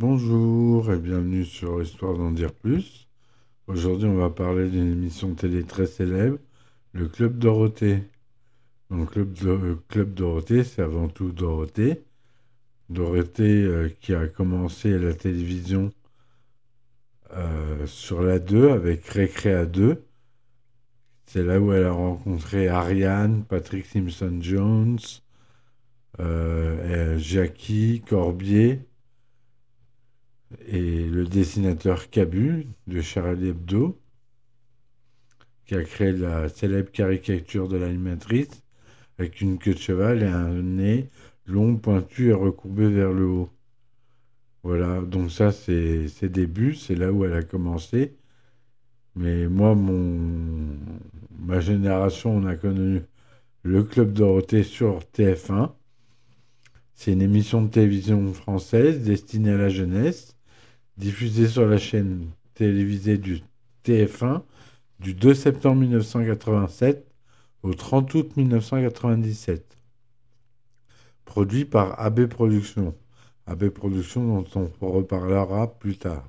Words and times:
Bonjour 0.00 0.92
et 0.92 0.98
bienvenue 0.98 1.44
sur 1.44 1.80
Histoire 1.80 2.18
d'en 2.18 2.32
dire 2.32 2.52
plus. 2.52 3.06
Aujourd'hui, 3.68 4.08
on 4.08 4.16
va 4.16 4.28
parler 4.28 4.68
d'une 4.68 4.90
émission 4.90 5.36
télé 5.36 5.62
très 5.62 5.86
célèbre, 5.86 6.38
le 6.94 7.06
Club 7.06 7.38
Dorothée. 7.38 8.02
Donc, 8.90 9.12
Club, 9.12 9.32
de, 9.34 9.78
Club 9.86 10.12
Dorothée, 10.12 10.64
c'est 10.64 10.82
avant 10.82 11.06
tout 11.06 11.30
Dorothée. 11.30 12.02
Dorothée 12.90 13.62
euh, 13.62 13.88
qui 14.00 14.14
a 14.14 14.26
commencé 14.26 14.98
la 14.98 15.14
télévision 15.14 15.92
euh, 17.34 17.86
sur 17.86 18.20
la 18.20 18.40
2 18.40 18.70
avec 18.70 19.06
Récréa 19.06 19.64
2. 19.64 20.04
C'est 21.26 21.44
là 21.44 21.60
où 21.60 21.72
elle 21.72 21.84
a 21.84 21.92
rencontré 21.92 22.66
Ariane, 22.66 23.44
Patrick 23.44 23.86
Simpson-Jones, 23.86 24.98
euh, 26.18 27.16
Jackie, 27.16 28.02
Corbier 28.04 28.80
et 30.66 31.04
le 31.08 31.24
dessinateur 31.26 32.10
Cabu 32.10 32.66
de 32.86 33.00
Charlie 33.00 33.48
Hebdo, 33.48 33.98
qui 35.66 35.74
a 35.74 35.82
créé 35.82 36.12
la 36.12 36.48
célèbre 36.48 36.90
caricature 36.90 37.68
de 37.68 37.76
l'animatrice 37.76 38.62
avec 39.18 39.40
une 39.40 39.58
queue 39.58 39.74
de 39.74 39.78
cheval 39.78 40.22
et 40.22 40.26
un 40.26 40.62
nez 40.62 41.08
long, 41.46 41.76
pointu 41.76 42.28
et 42.30 42.32
recourbé 42.32 42.88
vers 42.88 43.12
le 43.12 43.26
haut. 43.26 43.50
Voilà, 44.62 45.02
donc 45.02 45.30
ça 45.30 45.52
c'est 45.52 46.08
ses 46.08 46.28
débuts, 46.28 46.74
c'est 46.74 46.94
là 46.94 47.12
où 47.12 47.24
elle 47.24 47.34
a 47.34 47.42
commencé. 47.42 48.16
Mais 49.16 49.46
moi, 49.46 49.74
mon, 49.74 50.76
ma 51.38 51.60
génération, 51.60 52.36
on 52.36 52.46
a 52.46 52.56
connu 52.56 53.02
le 53.62 53.82
Club 53.84 54.12
Dorothée 54.12 54.62
sur 54.64 55.00
TF1. 55.14 55.72
C'est 56.94 57.12
une 57.12 57.22
émission 57.22 57.62
de 57.62 57.68
télévision 57.68 58.32
française 58.32 59.04
destinée 59.04 59.50
à 59.52 59.56
la 59.58 59.68
jeunesse 59.68 60.33
diffusé 60.96 61.48
sur 61.48 61.66
la 61.66 61.78
chaîne 61.78 62.30
télévisée 62.54 63.18
du 63.18 63.42
TF1 63.84 64.42
du 65.00 65.14
2 65.14 65.34
septembre 65.34 65.80
1987 65.80 67.06
au 67.62 67.74
30 67.74 68.14
août 68.14 68.36
1997. 68.36 69.78
Produit 71.24 71.64
par 71.64 71.98
AB 72.00 72.26
Productions. 72.26 72.94
AB 73.46 73.68
Productions 73.68 74.42
dont 74.42 74.70
on 74.80 74.92
reparlera 74.92 75.78
plus 75.78 75.96
tard. 75.98 76.24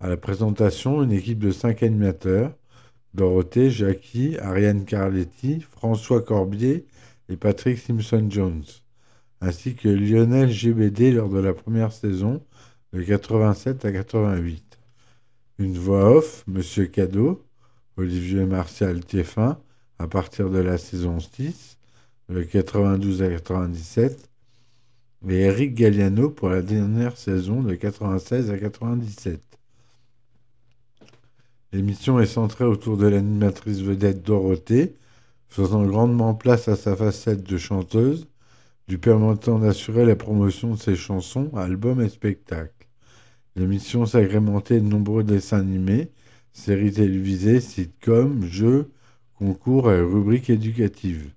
À 0.00 0.08
la 0.08 0.16
présentation, 0.16 1.02
une 1.02 1.12
équipe 1.12 1.38
de 1.38 1.50
cinq 1.50 1.82
animateurs 1.82 2.52
Dorothée, 3.14 3.70
Jackie, 3.70 4.36
Ariane 4.38 4.84
Carletti, 4.84 5.60
François 5.60 6.20
Corbier 6.20 6.84
et 7.28 7.36
Patrick 7.36 7.78
Simpson-Jones, 7.78 8.64
ainsi 9.40 9.76
que 9.76 9.88
Lionel 9.88 10.50
GBD 10.50 11.12
lors 11.12 11.28
de 11.28 11.38
la 11.38 11.54
première 11.54 11.92
saison 11.92 12.42
de 12.94 13.02
87 13.02 13.84
à 13.86 13.90
88. 13.92 14.78
Une 15.58 15.76
voix 15.76 16.16
off, 16.16 16.44
Monsieur 16.46 16.86
Cadeau, 16.86 17.44
Olivier 17.96 18.46
Martial 18.46 19.04
Tieffin, 19.04 19.58
à 19.98 20.06
partir 20.06 20.48
de 20.48 20.60
la 20.60 20.78
saison 20.78 21.18
6, 21.18 21.76
de 22.28 22.44
92 22.44 23.22
à 23.22 23.30
97, 23.30 24.30
et 25.28 25.34
Eric 25.34 25.74
Galliano 25.74 26.30
pour 26.30 26.50
la 26.50 26.62
dernière 26.62 27.16
saison 27.16 27.62
de 27.62 27.74
96 27.74 28.52
à 28.52 28.58
97. 28.58 29.40
L'émission 31.72 32.20
est 32.20 32.26
centrée 32.26 32.64
autour 32.64 32.96
de 32.96 33.08
l'animatrice 33.08 33.80
vedette 33.80 34.22
Dorothée, 34.22 34.94
faisant 35.48 35.84
grandement 35.84 36.34
place 36.34 36.68
à 36.68 36.76
sa 36.76 36.94
facette 36.94 37.42
de 37.42 37.58
chanteuse, 37.58 38.28
lui 38.86 38.98
permettant 38.98 39.58
d'assurer 39.58 40.04
la 40.04 40.14
promotion 40.14 40.74
de 40.74 40.78
ses 40.78 40.94
chansons, 40.94 41.50
albums 41.56 42.00
et 42.00 42.08
spectacles. 42.08 42.73
L'émission 43.56 44.04
s'agrémentait 44.04 44.80
de 44.80 44.86
nombreux 44.86 45.22
dessins 45.22 45.60
animés, 45.60 46.10
séries 46.52 46.90
télévisées, 46.92 47.60
sitcoms, 47.60 48.44
jeux, 48.46 48.90
concours 49.38 49.92
et 49.92 50.00
rubriques 50.00 50.50
éducatives. 50.50 51.30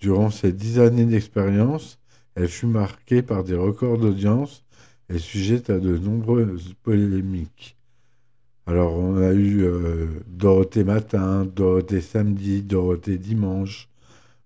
Durant 0.00 0.30
ces 0.30 0.52
dix 0.52 0.80
années 0.80 1.04
d'expérience, 1.04 2.00
elle 2.34 2.48
fut 2.48 2.66
marquée 2.66 3.22
par 3.22 3.44
des 3.44 3.54
records 3.54 3.98
d'audience 3.98 4.64
et 5.08 5.18
sujette 5.18 5.70
à 5.70 5.78
de 5.78 5.96
nombreuses 5.96 6.74
polémiques. 6.82 7.76
Alors 8.66 8.96
on 8.96 9.16
a 9.18 9.32
eu 9.32 9.62
euh, 9.62 10.06
Dorothée 10.26 10.82
matin, 10.82 11.44
Dorothée 11.44 12.00
samedi, 12.00 12.62
Dorothée 12.62 13.18
dimanche, 13.18 13.88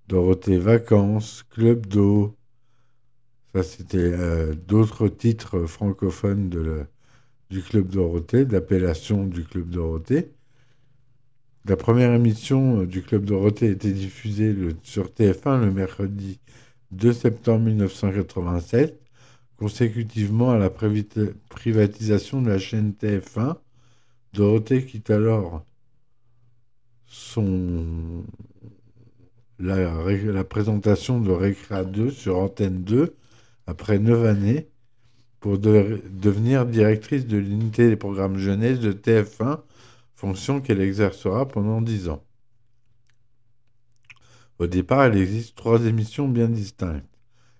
Dorothée 0.08 0.58
vacances, 0.58 1.42
Club 1.50 1.86
d'eau. 1.86 2.36
Ça 3.54 3.62
c'était 3.62 3.96
euh, 3.98 4.54
d'autres 4.54 5.08
titres 5.08 5.64
francophones 5.66 6.50
de 6.50 6.60
la, 6.60 6.84
du 7.50 7.62
Club 7.62 7.88
Dorothée, 7.88 8.44
d'appellation 8.44 9.24
du 9.24 9.44
Club 9.44 9.70
Dorothée. 9.70 10.30
La 11.64 11.76
première 11.76 12.12
émission 12.12 12.80
euh, 12.80 12.86
du 12.86 13.02
Club 13.02 13.24
Dorothée 13.24 13.70
était 13.70 13.92
diffusée 13.92 14.54
sur 14.82 15.06
TF1 15.06 15.64
le 15.64 15.70
mercredi 15.72 16.40
2 16.92 17.12
septembre 17.12 17.66
1987, 17.66 19.00
consécutivement 19.56 20.50
à 20.50 20.58
la 20.58 20.70
privatisation 20.70 22.42
de 22.42 22.48
la 22.48 22.58
chaîne 22.58 22.92
TF1. 22.92 23.56
Dorothée 24.32 24.84
quitte 24.84 25.10
alors 25.10 25.64
la, 29.58 30.44
présentation 30.44 31.20
de 31.20 31.30
Récréa 31.30 31.84
2 31.84 32.10
sur 32.10 32.38
Antenne 32.38 32.82
2 32.84 33.16
après 33.66 33.98
neuf 33.98 34.24
années 34.24 34.68
pour 35.40 35.58
devenir 35.58 36.66
directrice 36.66 37.26
de 37.26 37.36
l'unité 37.38 37.88
des 37.88 37.96
programmes 37.96 38.38
jeunesse 38.38 38.80
de 38.80 38.92
TF1, 38.92 39.60
fonction 40.14 40.60
qu'elle 40.60 40.80
exercera 40.80 41.46
pendant 41.46 41.80
dix 41.80 42.08
ans. 42.08 42.24
Au 44.58 44.66
départ, 44.66 45.06
il 45.08 45.20
existe 45.20 45.54
trois 45.56 45.84
émissions 45.86 46.28
bien 46.28 46.48
distinctes. 46.48 47.06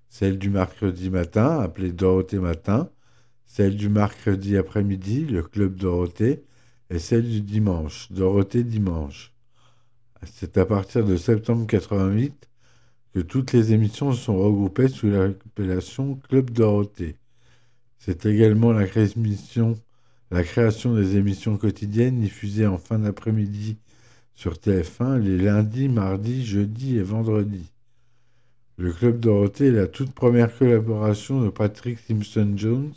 Celle 0.09 0.39
du 0.39 0.51
mercredi 0.51 1.11
matin, 1.11 1.61
appelée 1.61 1.93
Dorothée 1.93 2.41
Matin, 2.41 2.91
celle 3.47 3.77
du 3.77 3.89
mercredi 3.89 4.57
après-midi, 4.57 5.27
le 5.27 5.43
Club 5.43 5.77
Dorothée, 5.77 6.45
et 6.91 6.99
celle 6.99 7.29
du 7.29 7.41
dimanche, 7.43 8.11
Dorothée 8.11 8.65
Dimanche. 8.65 9.33
C'est 10.25 10.59
à 10.59 10.67
partir 10.67 11.05
de 11.05 11.17
septembre 11.17 11.67
88 11.67 12.49
que 13.15 13.21
toutes 13.21 13.53
les 13.53 13.73
émissions 13.73 14.13
sont 14.13 14.37
regroupées 14.37 14.89
sous 14.89 15.09
l'appellation 15.09 16.17
Club 16.17 16.51
Dorothée. 16.51 17.18
C'est 18.09 18.25
également 18.25 18.73
la 18.73 18.87
création, 18.87 19.75
des 20.95 21.17
émissions 21.17 21.59
quotidiennes 21.59 22.23
diffusées 22.23 22.67
en 22.67 22.79
fin 22.79 23.01
d'après-midi 23.01 23.77
sur 24.33 24.55
TF1 24.55 25.19
les 25.19 25.37
lundis, 25.37 25.91
mardis, 25.91 26.47
jeudis 26.47 26.97
et 26.97 27.03
vendredis. 27.03 27.71
Le 28.79 28.95
Club 28.95 29.21
Dorothée 29.21 29.67
est 29.67 29.73
la 29.73 29.89
toute 29.89 30.13
première 30.13 30.57
collaboration 30.57 31.43
de 31.43 31.51
Patrick 31.51 31.99
Simpson-Jones 31.99 32.95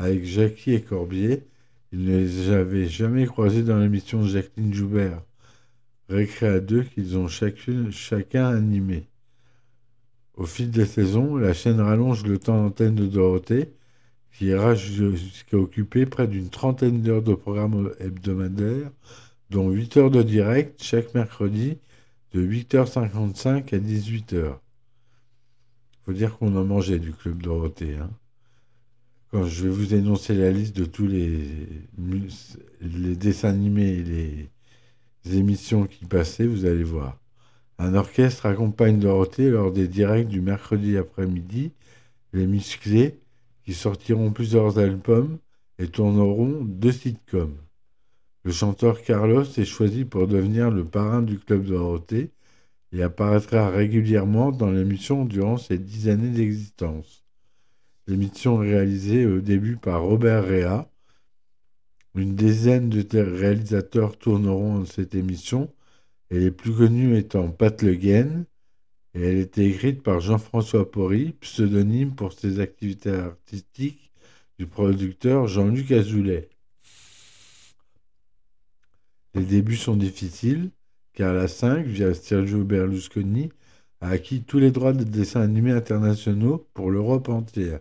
avec 0.00 0.24
Jackie 0.24 0.72
et 0.72 0.82
Corbier. 0.82 1.44
Ils 1.92 2.04
ne 2.04 2.18
les 2.18 2.50
avaient 2.50 2.88
jamais 2.88 3.26
croisés 3.26 3.62
dans 3.62 3.78
l'émission 3.78 4.26
Jacqueline 4.26 4.74
Joubert, 4.74 5.22
Récréa 6.08 6.58
2, 6.58 6.82
qu'ils 6.82 7.16
ont 7.16 7.28
chacun 7.28 8.48
animé. 8.48 9.06
Au 10.34 10.46
fil 10.46 10.72
des 10.72 10.86
saisons, 10.86 11.36
la 11.36 11.54
chaîne 11.54 11.80
rallonge 11.80 12.24
le 12.24 12.38
temps 12.38 12.60
d'antenne 12.60 12.96
de 12.96 13.06
Dorothée 13.06 13.72
qui 14.32 14.50
jusqu'à 14.74 15.56
occuper 15.56 16.06
près 16.06 16.26
d'une 16.26 16.48
trentaine 16.48 17.02
d'heures 17.02 17.22
de 17.22 17.34
programme 17.34 17.92
hebdomadaire, 18.00 18.90
dont 19.50 19.70
8 19.70 19.96
heures 19.98 20.10
de 20.10 20.22
direct 20.22 20.82
chaque 20.82 21.14
mercredi 21.14 21.78
de 22.32 22.42
8h55 22.44 23.74
à 23.74 23.78
18h. 23.78 24.56
Faut 26.04 26.12
dire 26.12 26.36
qu'on 26.38 26.56
a 26.56 26.64
mangé 26.64 26.98
du 26.98 27.12
Club 27.12 27.42
Dorothée. 27.42 27.96
Hein. 27.96 28.10
Quand 29.30 29.44
je 29.44 29.64
vais 29.64 29.70
vous 29.70 29.94
énoncer 29.94 30.34
la 30.34 30.50
liste 30.50 30.76
de 30.76 30.84
tous 30.84 31.06
les, 31.06 31.46
les 32.80 33.14
dessins 33.14 33.50
animés 33.50 33.90
et 33.90 34.02
les 35.24 35.36
émissions 35.38 35.86
qui 35.86 36.04
passaient, 36.06 36.46
vous 36.46 36.64
allez 36.64 36.82
voir. 36.82 37.18
Un 37.78 37.94
orchestre 37.94 38.46
accompagne 38.46 38.98
Dorothée 38.98 39.50
lors 39.50 39.72
des 39.72 39.88
directs 39.88 40.28
du 40.28 40.40
mercredi 40.40 40.96
après-midi. 40.96 41.72
Les 42.32 42.46
musclés 42.46 43.21
qui 43.64 43.74
sortiront 43.74 44.32
plusieurs 44.32 44.78
albums 44.78 45.38
et 45.78 45.88
tourneront 45.88 46.64
deux 46.64 46.92
sitcoms. 46.92 47.56
Le 48.44 48.52
chanteur 48.52 49.02
Carlos 49.02 49.44
est 49.44 49.64
choisi 49.64 50.04
pour 50.04 50.26
devenir 50.26 50.70
le 50.70 50.84
parrain 50.84 51.22
du 51.22 51.38
Club 51.38 51.64
Dorothée 51.64 52.32
et 52.92 53.02
apparaîtra 53.02 53.70
régulièrement 53.70 54.50
dans 54.50 54.70
l'émission 54.70 55.24
durant 55.24 55.56
ses 55.56 55.78
dix 55.78 56.08
années 56.08 56.30
d'existence. 56.30 57.24
L'émission 58.08 58.62
est 58.62 58.70
réalisée 58.70 59.26
au 59.26 59.40
début 59.40 59.76
par 59.76 60.02
Robert 60.02 60.44
Réa. 60.44 60.90
Une 62.14 62.34
dizaine 62.34 62.88
de 62.88 63.18
réalisateurs 63.18 64.18
tourneront 64.18 64.80
dans 64.80 64.84
cette 64.84 65.14
émission, 65.14 65.72
et 66.30 66.38
les 66.38 66.50
plus 66.50 66.74
connus 66.74 67.16
étant 67.16 67.48
Pat 67.48 67.80
Le 67.80 67.94
Guen, 67.94 68.44
et 69.14 69.22
elle 69.22 69.38
était 69.38 69.66
écrite 69.66 70.02
par 70.02 70.20
Jean-François 70.20 70.90
Porry, 70.90 71.34
pseudonyme 71.40 72.14
pour 72.14 72.32
ses 72.32 72.60
activités 72.60 73.10
artistiques 73.10 74.10
du 74.58 74.66
producteur 74.66 75.46
Jean-Luc 75.46 75.90
Azoulay. 75.92 76.48
Les 79.34 79.44
débuts 79.44 79.76
sont 79.76 79.96
difficiles, 79.96 80.70
car 81.14 81.34
la 81.34 81.48
5, 81.48 81.86
via 81.86 82.14
Sergio 82.14 82.64
Berlusconi, 82.64 83.50
a 84.00 84.08
acquis 84.08 84.42
tous 84.42 84.58
les 84.58 84.70
droits 84.70 84.92
de 84.92 85.04
dessins 85.04 85.42
animés 85.42 85.72
internationaux 85.72 86.66
pour 86.74 86.90
l'Europe 86.90 87.28
entière. 87.28 87.80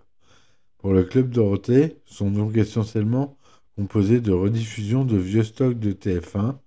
Pour 0.78 0.94
le 0.94 1.04
Club 1.04 1.30
Dorothée, 1.30 1.98
sont 2.06 2.32
donc 2.32 2.58
essentiellement 2.58 3.38
composés 3.76 4.20
de 4.20 4.32
rediffusions 4.32 5.06
de 5.06 5.18
vieux 5.18 5.44
stocks 5.44 5.80
de 5.80 5.92
TF1, 5.92 6.58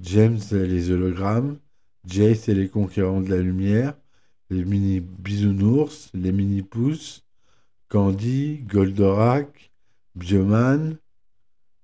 James 0.00 0.38
et 0.52 0.66
les 0.66 0.90
hologrammes, 0.90 1.58
Jace 2.06 2.48
et 2.48 2.54
les 2.54 2.68
conquérants 2.68 3.20
de 3.20 3.30
la 3.30 3.38
lumière, 3.38 3.94
les 4.50 4.64
mini 4.64 5.00
bisounours, 5.00 6.10
les 6.14 6.32
mini 6.32 6.62
pousses, 6.62 7.24
Candy, 7.88 8.58
Goldorak, 8.58 9.72
Bioman, 10.14 10.98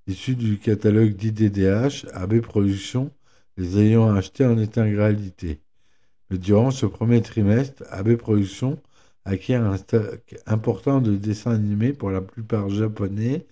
issus 0.07 0.37
du 0.37 0.59
catalogue 0.59 1.17
d'IDDH, 1.17 2.07
AB 2.13 2.41
Productions, 2.41 3.11
les 3.57 3.79
ayant 3.79 4.15
achetés 4.15 4.45
en 4.45 4.59
intégralité. 4.59 5.61
Mais 6.31 6.39
durant 6.39 6.71
ce 6.71 6.87
premier 6.87 7.21
trimestre, 7.21 7.83
AB 7.91 8.17
Productions 8.17 8.81
acquiert 9.25 9.65
un 9.65 9.77
stock 9.77 10.37
important 10.47 11.01
de 11.01 11.17
dessins 11.17 11.53
animés 11.53 11.93
pour 11.93 12.11
la 12.11 12.21
plupart 12.21 12.69
japonais 12.69 13.47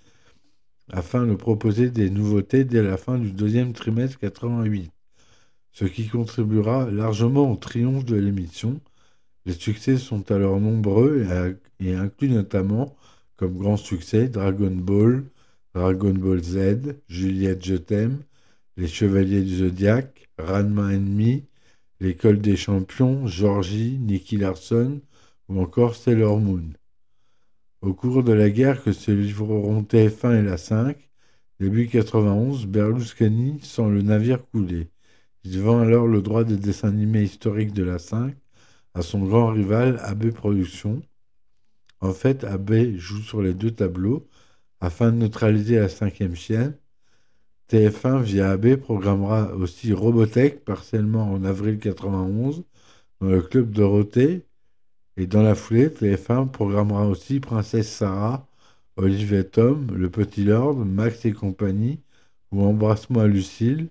afin 0.92 1.26
de 1.26 1.34
proposer 1.34 1.90
des 1.90 2.10
nouveautés 2.10 2.64
dès 2.64 2.82
la 2.82 2.96
fin 2.96 3.18
du 3.18 3.32
deuxième 3.32 3.72
trimestre 3.72 4.18
88, 4.18 4.90
ce 5.72 5.84
qui 5.84 6.08
contribuera 6.08 6.90
largement 6.90 7.50
au 7.50 7.56
triomphe 7.56 8.04
de 8.04 8.16
l'émission. 8.16 8.80
Les 9.46 9.52
succès 9.52 9.96
sont 9.96 10.30
alors 10.30 10.60
nombreux 10.60 11.26
et 11.80 11.94
incluent 11.94 12.30
notamment 12.30 12.96
comme 13.36 13.56
grand 13.56 13.76
succès 13.76 14.28
Dragon 14.28 14.70
Ball, 14.70 15.24
Dragon 15.74 16.12
Ball 16.12 16.42
Z, 16.42 16.96
Juliette 17.08 17.64
Je 17.64 17.76
t'aime, 17.76 18.18
Les 18.76 18.88
Chevaliers 18.88 19.42
du 19.42 19.56
Zodiaque, 19.56 20.28
Ranma 20.38 20.92
Ennemi, 20.92 21.44
L'École 22.00 22.40
des 22.40 22.56
Champions, 22.56 23.26
Georgie, 23.26 23.98
Nicky 23.98 24.36
Larson 24.36 25.00
ou 25.48 25.60
encore 25.60 25.96
Sailor 25.96 26.38
Moon. 26.38 26.72
Au 27.82 27.94
cours 27.94 28.22
de 28.22 28.32
la 28.32 28.50
guerre 28.50 28.82
que 28.82 28.92
se 28.92 29.10
livreront 29.10 29.82
TF1 29.82 30.40
et 30.40 30.42
la 30.42 30.58
5, 30.58 30.96
début 31.60 31.88
91, 31.88 32.66
Berlusconi 32.66 33.58
sent 33.62 33.88
le 33.88 34.02
navire 34.02 34.46
couler. 34.50 34.90
Il 35.44 35.60
vend 35.60 35.80
alors 35.80 36.06
le 36.06 36.22
droit 36.22 36.44
des 36.44 36.56
dessins 36.56 36.88
animés 36.88 37.22
historiques 37.22 37.72
de 37.72 37.82
la 37.82 37.98
5 37.98 38.34
à 38.94 39.02
son 39.02 39.24
grand 39.24 39.48
rival 39.48 39.98
AB 40.02 40.30
Productions. 40.32 41.02
En 42.00 42.12
fait, 42.12 42.44
AB 42.44 42.96
joue 42.96 43.20
sur 43.22 43.42
les 43.42 43.54
deux 43.54 43.70
tableaux 43.70 44.26
afin 44.80 45.12
de 45.12 45.16
neutraliser 45.18 45.78
la 45.78 45.88
cinquième 45.88 46.34
chienne. 46.34 46.76
TF1 47.70 48.22
via 48.22 48.50
AB 48.52 48.76
programmera 48.76 49.54
aussi 49.54 49.92
Robotech 49.92 50.64
partiellement 50.64 51.32
en 51.32 51.44
avril 51.44 51.78
91 51.78 52.64
dans 53.20 53.28
le 53.28 53.42
club 53.42 53.70
Dorothée 53.72 54.46
et 55.16 55.26
dans 55.26 55.42
la 55.42 55.54
foulée, 55.54 55.88
TF1 55.88 56.50
programmera 56.50 57.06
aussi 57.06 57.40
Princesse 57.40 57.90
Sarah, 57.90 58.48
Olivier 58.96 59.44
Tom, 59.44 59.86
Le 59.94 60.10
Petit 60.10 60.44
Lord, 60.44 60.76
Max 60.86 61.24
et 61.26 61.32
compagnie, 61.32 62.00
ou 62.52 62.62
Embrasse-moi 62.62 63.26
Lucille, 63.28 63.90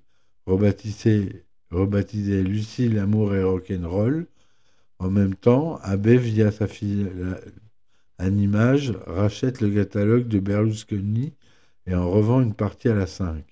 rebaptisé, 0.50 1.46
rebaptisé 1.72 2.44
Lucille, 2.44 2.98
Amour 2.98 3.36
et 3.36 3.44
Rock'n'Roll. 3.44 4.28
En 5.00 5.10
même 5.10 5.36
temps, 5.36 5.78
AB, 5.78 6.08
via 6.08 6.52
sa 6.52 6.68
fille 6.68 7.08
Animage, 8.18 8.92
rachète 9.08 9.62
le 9.62 9.70
catalogue 9.70 10.28
de 10.28 10.40
Berlusconi 10.40 11.34
et 11.86 11.96
en 11.96 12.10
revend 12.10 12.42
une 12.42 12.54
partie 12.54 12.90
à 12.90 12.96
la 12.96 13.08
5. 13.08 13.44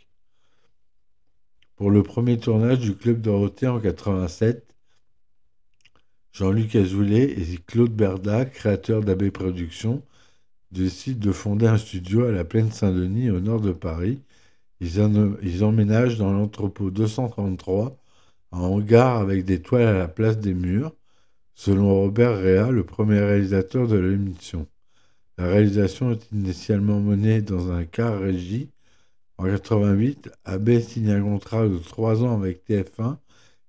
Pour 1.77 1.89
le 1.89 2.03
premier 2.03 2.37
tournage 2.37 2.79
du 2.79 2.95
Club 2.95 3.21
Dorothée 3.21 3.67
en 3.67 3.79
87, 3.79 4.75
Jean-Luc 6.33 6.75
Azoulay 6.75 7.23
et 7.23 7.57
Claude 7.65 7.95
Berda, 7.95 8.45
créateurs 8.45 9.01
d'AB 9.01 9.29
Productions, 9.29 10.03
décident 10.71 11.25
de 11.25 11.31
fonder 11.31 11.67
un 11.67 11.77
studio 11.77 12.25
à 12.25 12.31
la 12.31 12.43
Plaine 12.43 12.71
Saint-Denis, 12.71 13.29
au 13.31 13.39
nord 13.39 13.61
de 13.61 13.71
Paris. 13.71 14.21
Ils, 14.79 15.63
emménagent 15.63 16.17
dans 16.17 16.31
l'entrepôt 16.31 16.91
233, 16.91 17.97
un 18.51 18.59
hangar 18.59 19.17
avec 19.17 19.43
des 19.45 19.61
toiles 19.61 19.87
à 19.87 19.97
la 19.97 20.07
place 20.07 20.37
des 20.37 20.53
murs, 20.53 20.95
selon 21.55 21.93
Robert 21.93 22.37
Réa, 22.37 22.69
le 22.69 22.85
premier 22.85 23.19
réalisateur 23.19 23.87
de 23.87 23.97
l'émission. 23.97 24.67
La 25.37 25.47
réalisation 25.47 26.11
est 26.11 26.31
initialement 26.31 26.99
menée 26.99 27.41
dans 27.41 27.71
un 27.71 27.85
car 27.85 28.19
régie. 28.19 28.69
En 29.37 29.45
88, 29.45 30.31
AB 30.45 30.79
signe 30.79 31.11
un 31.11 31.23
contrat 31.23 31.67
de 31.67 31.77
trois 31.77 32.23
ans 32.23 32.39
avec 32.39 32.67
TF1 32.67 33.17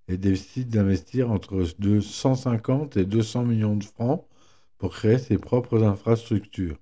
et 0.08 0.16
décide 0.16 0.70
d'investir 0.70 1.30
entre 1.30 1.64
150 2.00 2.96
et 2.96 3.04
200 3.04 3.44
millions 3.44 3.76
de 3.76 3.84
francs 3.84 4.24
pour 4.78 4.92
créer 4.94 5.18
ses 5.18 5.38
propres 5.38 5.82
infrastructures. 5.82 6.76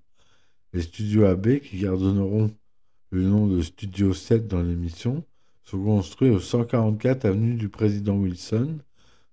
Les 0.73 0.83
studios 0.83 1.25
AB, 1.25 1.61
qui 1.61 1.79
garderont 1.79 2.51
le 3.11 3.23
nom 3.23 3.47
de 3.47 3.63
Studio 3.63 4.15
7 4.15 4.49
dans 4.49 4.63
l'émission, 4.63 5.25
sont 5.65 5.83
construits 5.83 6.31
au 6.31 6.41
144 6.41 7.25
avenue 7.25 7.55
du 7.55 7.69
Président 7.69 8.15
Wilson, 8.15 8.79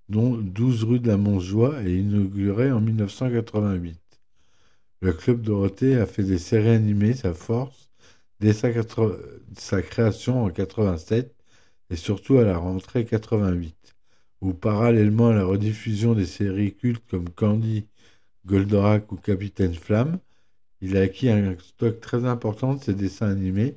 dont 0.09 0.35
12 0.37 0.83
rue 0.83 0.99
de 0.99 1.07
la 1.07 1.17
Montjoie 1.17 1.83
et 1.83 1.97
inaugurés 1.97 2.71
en 2.71 2.81
1988. 2.81 3.99
Le 5.01 5.13
Club 5.13 5.41
Dorothée 5.41 5.95
a 5.97 6.05
fait 6.05 6.23
des 6.23 6.37
séries 6.37 6.69
animées 6.69 7.13
sa 7.13 7.33
force 7.33 7.89
dès 8.39 8.53
sa, 8.53 8.69
sa 9.57 9.81
création 9.81 10.43
en 10.43 10.49
87 10.49 11.35
et 11.89 11.95
surtout 11.95 12.37
à 12.37 12.43
la 12.43 12.57
rentrée 12.57 13.05
88 13.05 13.95
où 14.43 14.53
parallèlement 14.53 15.29
à 15.29 15.33
la 15.33 15.45
rediffusion 15.45 16.13
des 16.13 16.25
séries 16.25 16.75
cultes 16.75 17.05
comme 17.09 17.29
Candy, 17.29 17.87
Goldorak 18.45 19.11
ou 19.11 19.15
Capitaine 19.15 19.73
Flamme, 19.73 20.19
il 20.83 20.97
a 20.97 21.01
acquis 21.01 21.29
un 21.29 21.55
stock 21.59 22.01
très 22.01 22.25
important 22.25 22.73
de 22.73 22.83
ses 22.83 22.93
dessins 22.93 23.29
animés, 23.29 23.75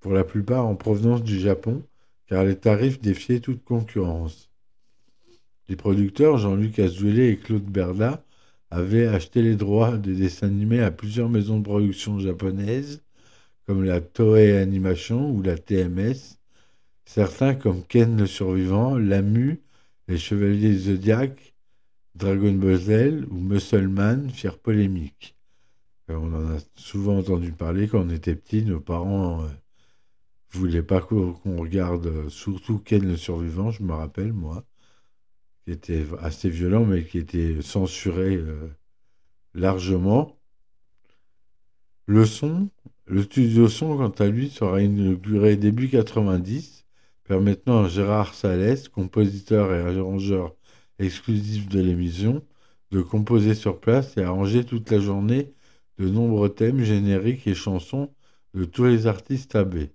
pour 0.00 0.12
la 0.12 0.24
plupart 0.24 0.66
en 0.66 0.74
provenance 0.74 1.22
du 1.22 1.38
Japon, 1.38 1.84
car 2.26 2.44
les 2.44 2.56
tarifs 2.56 3.00
défiaient 3.00 3.38
toute 3.38 3.62
concurrence. 3.62 4.50
Les 5.68 5.76
producteurs 5.76 6.38
Jean-Luc 6.38 6.80
Azoulay 6.80 7.30
et 7.30 7.36
Claude 7.36 7.64
Berda 7.64 8.24
avaient 8.70 9.06
acheté 9.06 9.42
les 9.42 9.54
droits 9.54 9.96
des 9.96 10.16
dessins 10.16 10.48
animés 10.48 10.82
à 10.82 10.90
plusieurs 10.90 11.28
maisons 11.28 11.58
de 11.58 11.64
production 11.64 12.18
japonaises, 12.18 13.00
comme 13.64 13.84
la 13.84 14.00
Toei 14.00 14.58
Animation 14.58 15.30
ou 15.30 15.40
la 15.40 15.56
TMS. 15.56 16.38
Certains 17.04 17.54
comme 17.54 17.84
Ken 17.84 18.16
le 18.16 18.26
Survivant, 18.26 18.98
Lamu 18.98 19.60
les 20.08 20.18
Chevaliers 20.18 20.76
Zodiac, 20.76 21.54
Dragon 22.16 22.52
Ball 22.52 23.24
ou 23.30 23.36
Muscleman 23.36 24.30
firent 24.30 24.58
polémique. 24.58 25.36
Euh, 26.10 26.16
on 26.16 26.32
en 26.34 26.56
a 26.56 26.58
souvent 26.76 27.18
entendu 27.18 27.52
parler 27.52 27.88
quand 27.88 28.00
on 28.00 28.10
était 28.10 28.34
petit, 28.34 28.64
nos 28.64 28.80
parents 28.80 29.42
euh, 29.44 29.48
voulaient 30.50 30.82
pas 30.82 31.00
qu'on 31.00 31.56
regarde, 31.56 32.06
euh, 32.06 32.28
surtout 32.28 32.78
Ken 32.78 33.06
le 33.06 33.16
survivant, 33.16 33.70
je 33.70 33.82
me 33.82 33.92
rappelle, 33.92 34.32
moi, 34.32 34.64
qui 35.64 35.72
était 35.72 36.06
assez 36.20 36.50
violent, 36.50 36.84
mais 36.84 37.04
qui 37.04 37.18
était 37.18 37.62
censuré 37.62 38.38
largement. 39.54 40.38
Le 42.06 42.26
son, 42.26 42.68
le 43.06 43.22
studio 43.22 43.68
son, 43.68 43.96
quant 43.96 44.10
à 44.10 44.26
lui, 44.26 44.50
sera 44.50 44.82
inauguré 44.82 45.56
début 45.56 45.88
90 45.88 46.84
permettant 47.24 47.84
à 47.84 47.88
Gérard 47.88 48.34
Salès, 48.34 48.88
compositeur 48.88 49.72
et 49.72 49.98
arrangeur 49.98 50.54
exclusif 50.98 51.68
de 51.68 51.80
l'émission, 51.80 52.44
de 52.90 53.02
composer 53.02 53.54
sur 53.54 53.80
place 53.80 54.16
et 54.16 54.22
arranger 54.22 54.64
toute 54.64 54.90
la 54.90 55.00
journée 55.00 55.53
de 55.98 56.08
nombreux 56.08 56.48
thèmes 56.48 56.82
génériques 56.82 57.46
et 57.46 57.54
chansons 57.54 58.12
de 58.54 58.64
tous 58.64 58.84
les 58.84 59.06
artistes 59.06 59.54
AB. 59.54 59.88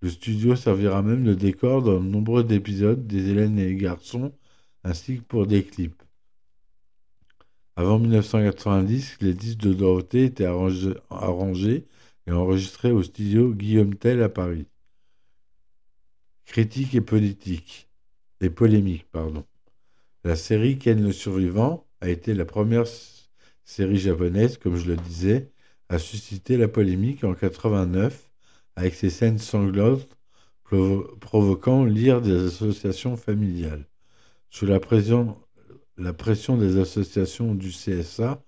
Le 0.00 0.10
studio 0.10 0.56
servira 0.56 1.02
même 1.02 1.24
de 1.24 1.34
décor 1.34 1.82
dans 1.82 2.00
de 2.00 2.06
nombreux 2.06 2.50
épisodes 2.52 3.06
des 3.06 3.30
Hélène 3.30 3.58
et 3.58 3.66
les 3.66 3.76
garçons, 3.76 4.32
ainsi 4.82 5.18
que 5.18 5.22
pour 5.22 5.46
des 5.46 5.64
clips. 5.64 6.02
Avant 7.76 7.98
1990, 7.98 9.18
les 9.20 9.34
disques 9.34 9.60
de 9.60 9.72
Dorothée 9.72 10.24
étaient 10.26 10.44
arrangés 10.44 11.86
et 12.26 12.32
enregistrés 12.32 12.92
au 12.92 13.02
studio 13.02 13.52
Guillaume 13.52 13.96
Tell 13.96 14.22
à 14.22 14.28
Paris. 14.28 14.66
Critique 16.44 16.94
et 16.94 17.00
politique. 17.00 17.88
Et 18.40 18.50
polémique, 18.50 19.06
pardon. 19.10 19.44
La 20.22 20.36
série 20.36 20.78
Ken 20.78 21.02
le 21.02 21.12
survivant 21.12 21.86
a 22.00 22.10
été 22.10 22.34
la 22.34 22.44
première 22.44 22.86
série 23.64 23.98
japonaise, 23.98 24.58
comme 24.58 24.76
je 24.76 24.86
le 24.86 24.96
disais, 24.96 25.50
à 25.88 25.98
susciter 25.98 26.56
la 26.56 26.68
polémique 26.68 27.24
en 27.24 27.34
89 27.34 28.30
avec 28.76 28.94
ses 28.94 29.10
scènes 29.10 29.38
sanglantes 29.38 30.08
provoquant 31.20 31.84
l'ire 31.84 32.20
des 32.20 32.46
associations 32.46 33.16
familiales. 33.16 33.86
Sous 34.50 34.66
la 34.66 34.80
pression, 34.80 35.36
la 35.96 36.12
pression 36.12 36.56
des 36.56 36.78
associations 36.78 37.54
du 37.54 37.70
CSA, 37.70 38.42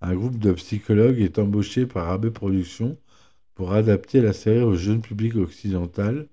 un 0.00 0.14
groupe 0.14 0.38
de 0.38 0.52
psychologues 0.52 1.20
est 1.20 1.38
embauché 1.38 1.86
par 1.86 2.10
AB 2.10 2.30
Productions 2.30 2.98
pour 3.54 3.72
adapter 3.72 4.20
la 4.20 4.32
série 4.32 4.62
au 4.62 4.74
jeune 4.74 5.02
public 5.02 5.36
occidental 5.36 6.28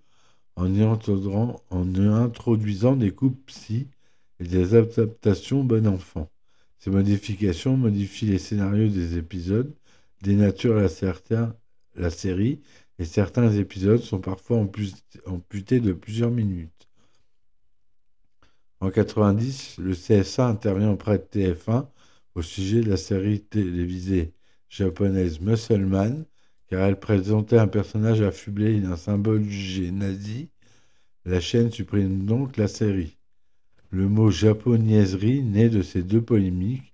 en 0.56 0.74
y, 0.74 0.84
introduisant 0.84 2.96
des 2.96 3.12
coupes 3.12 3.46
psy 3.48 3.88
et 4.40 4.46
des 4.46 4.76
adaptations 4.76 5.64
bon 5.64 5.88
enfant. 5.88 6.30
Ces 6.80 6.92
modifications 6.92 7.76
modifient 7.76 8.28
les 8.28 8.40
scénarios 8.40 8.88
des 8.88 9.18
épisodes, 9.18 9.76
dénaturent 10.22 10.80
la, 11.96 12.10
série 12.10 12.62
et 13.00 13.06
certains 13.06 13.52
épisodes 13.52 14.02
sont 14.02 14.22
parfois 14.22 14.66
amputés 15.26 15.82
de 15.82 15.92
plusieurs 15.92 16.32
minutes. 16.32 16.90
En 18.80 18.92
90, 18.92 19.78
le 19.80 19.94
CSA 19.94 20.48
intervient 20.48 20.92
auprès 20.92 21.18
de 21.18 21.24
TF1 21.24 21.88
au 22.36 22.42
sujet 22.42 22.80
de 22.80 22.90
la 22.90 22.98
série 22.98 23.42
télévisée 23.42 24.34
japonaise 24.70 25.42
Muscleman, 25.42 26.26
car 26.68 26.86
elle 26.86 27.00
présentait 27.00 27.58
un 27.58 27.68
personnage 27.68 28.22
affublé 28.22 28.78
et 28.78 28.86
un 28.86 28.96
symbole 28.96 29.44
jugé 29.44 29.92
nazi. 29.92 30.50
La 31.26 31.42
chaîne 31.42 31.72
supprime 31.72 32.26
donc 32.26 32.56
la 32.56 32.70
série. 32.70 33.19
Le 33.92 34.08
mot 34.08 34.30
japoniaiserie 34.30 35.44
naît 35.44 35.70
de 35.70 35.82
ces 35.82 36.04
deux 36.04 36.22
polémiques, 36.22 36.94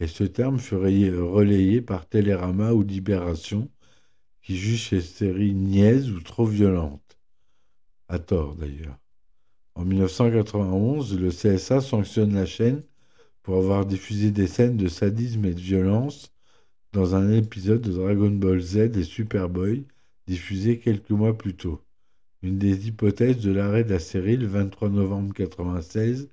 et 0.00 0.06
ce 0.06 0.24
terme 0.24 0.58
fut 0.58 0.76
relayé 0.76 1.82
par 1.82 2.08
Télérama 2.08 2.72
ou 2.72 2.82
Libération, 2.82 3.68
qui 4.42 4.56
jugent 4.56 4.88
ces 4.90 5.00
séries 5.00 5.54
niaises 5.54 6.10
ou 6.10 6.20
trop 6.20 6.46
violentes. 6.46 7.18
À 8.08 8.18
tort 8.18 8.54
d'ailleurs. 8.54 8.98
En 9.74 9.84
1991, 9.84 11.18
le 11.18 11.30
CSA 11.30 11.80
sanctionne 11.80 12.34
la 12.34 12.46
chaîne 12.46 12.82
pour 13.42 13.56
avoir 13.56 13.86
diffusé 13.86 14.30
des 14.30 14.46
scènes 14.46 14.76
de 14.76 14.88
sadisme 14.88 15.44
et 15.44 15.54
de 15.54 15.60
violence 15.60 16.32
dans 16.92 17.14
un 17.16 17.32
épisode 17.32 17.82
de 17.82 17.92
Dragon 17.92 18.30
Ball 18.30 18.60
Z 18.60 18.96
et 18.96 19.04
Superboy 19.04 19.86
diffusé 20.26 20.78
quelques 20.78 21.10
mois 21.10 21.36
plus 21.36 21.56
tôt. 21.56 21.80
Une 22.42 22.58
des 22.58 22.86
hypothèses 22.86 23.38
de 23.38 23.50
l'arrêt 23.50 23.82
de 23.82 23.90
la 23.90 23.98
série 23.98 24.36
le 24.36 24.46
23 24.46 24.90
novembre 24.90 25.32
1996 25.38 26.30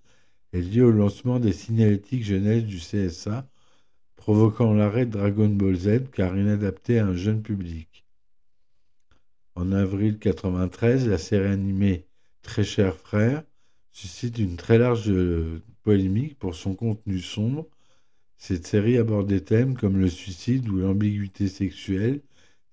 est 0.53 0.61
liée 0.61 0.81
au 0.81 0.91
lancement 0.91 1.39
des 1.39 1.51
signalétiques 1.51 2.23
jeunesse 2.23 2.63
du 2.63 2.77
CSA, 2.77 3.49
provoquant 4.15 4.73
l'arrêt 4.73 5.07
de 5.07 5.11
Dragon 5.11 5.49
Ball 5.49 5.75
Z 5.75 6.11
car 6.13 6.37
inadapté 6.37 6.99
à 6.99 7.07
un 7.07 7.15
jeune 7.15 7.41
public. 7.41 8.05
En 9.55 9.71
avril 9.71 10.13
1993, 10.13 11.07
la 11.07 11.17
série 11.17 11.47
animée 11.47 12.05
Très 12.43 12.63
cher 12.63 12.95
frère 12.95 13.43
suscite 13.91 14.37
une 14.37 14.57
très 14.57 14.77
large 14.77 15.11
polémique 15.81 16.37
pour 16.37 16.53
son 16.53 16.75
contenu 16.75 17.19
sombre. 17.19 17.67
Cette 18.37 18.67
série 18.67 18.99
aborde 18.99 19.27
des 19.27 19.43
thèmes 19.43 19.75
comme 19.75 19.97
le 19.97 20.09
suicide 20.09 20.69
ou 20.69 20.77
l'ambiguïté 20.77 21.47
sexuelle, 21.47 22.21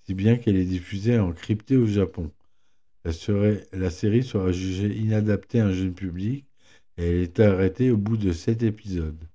si 0.04 0.12
bien 0.12 0.36
qu'elle 0.36 0.56
est 0.56 0.66
diffusée 0.66 1.18
en 1.18 1.32
crypté 1.32 1.78
au 1.78 1.86
Japon. 1.86 2.30
La, 3.04 3.12
série 3.90 4.22
sera 4.22 4.52
jugée 4.52 4.96
inadaptée 4.96 5.60
à 5.60 5.66
un 5.66 5.72
jeune 5.72 5.94
public 5.94 6.46
et 6.96 7.08
elle 7.08 7.16
est 7.16 7.40
arrêtée 7.40 7.90
au 7.90 7.96
bout 7.96 8.16
de 8.16 8.32
sept 8.32 8.62
épisodes. 8.62 9.28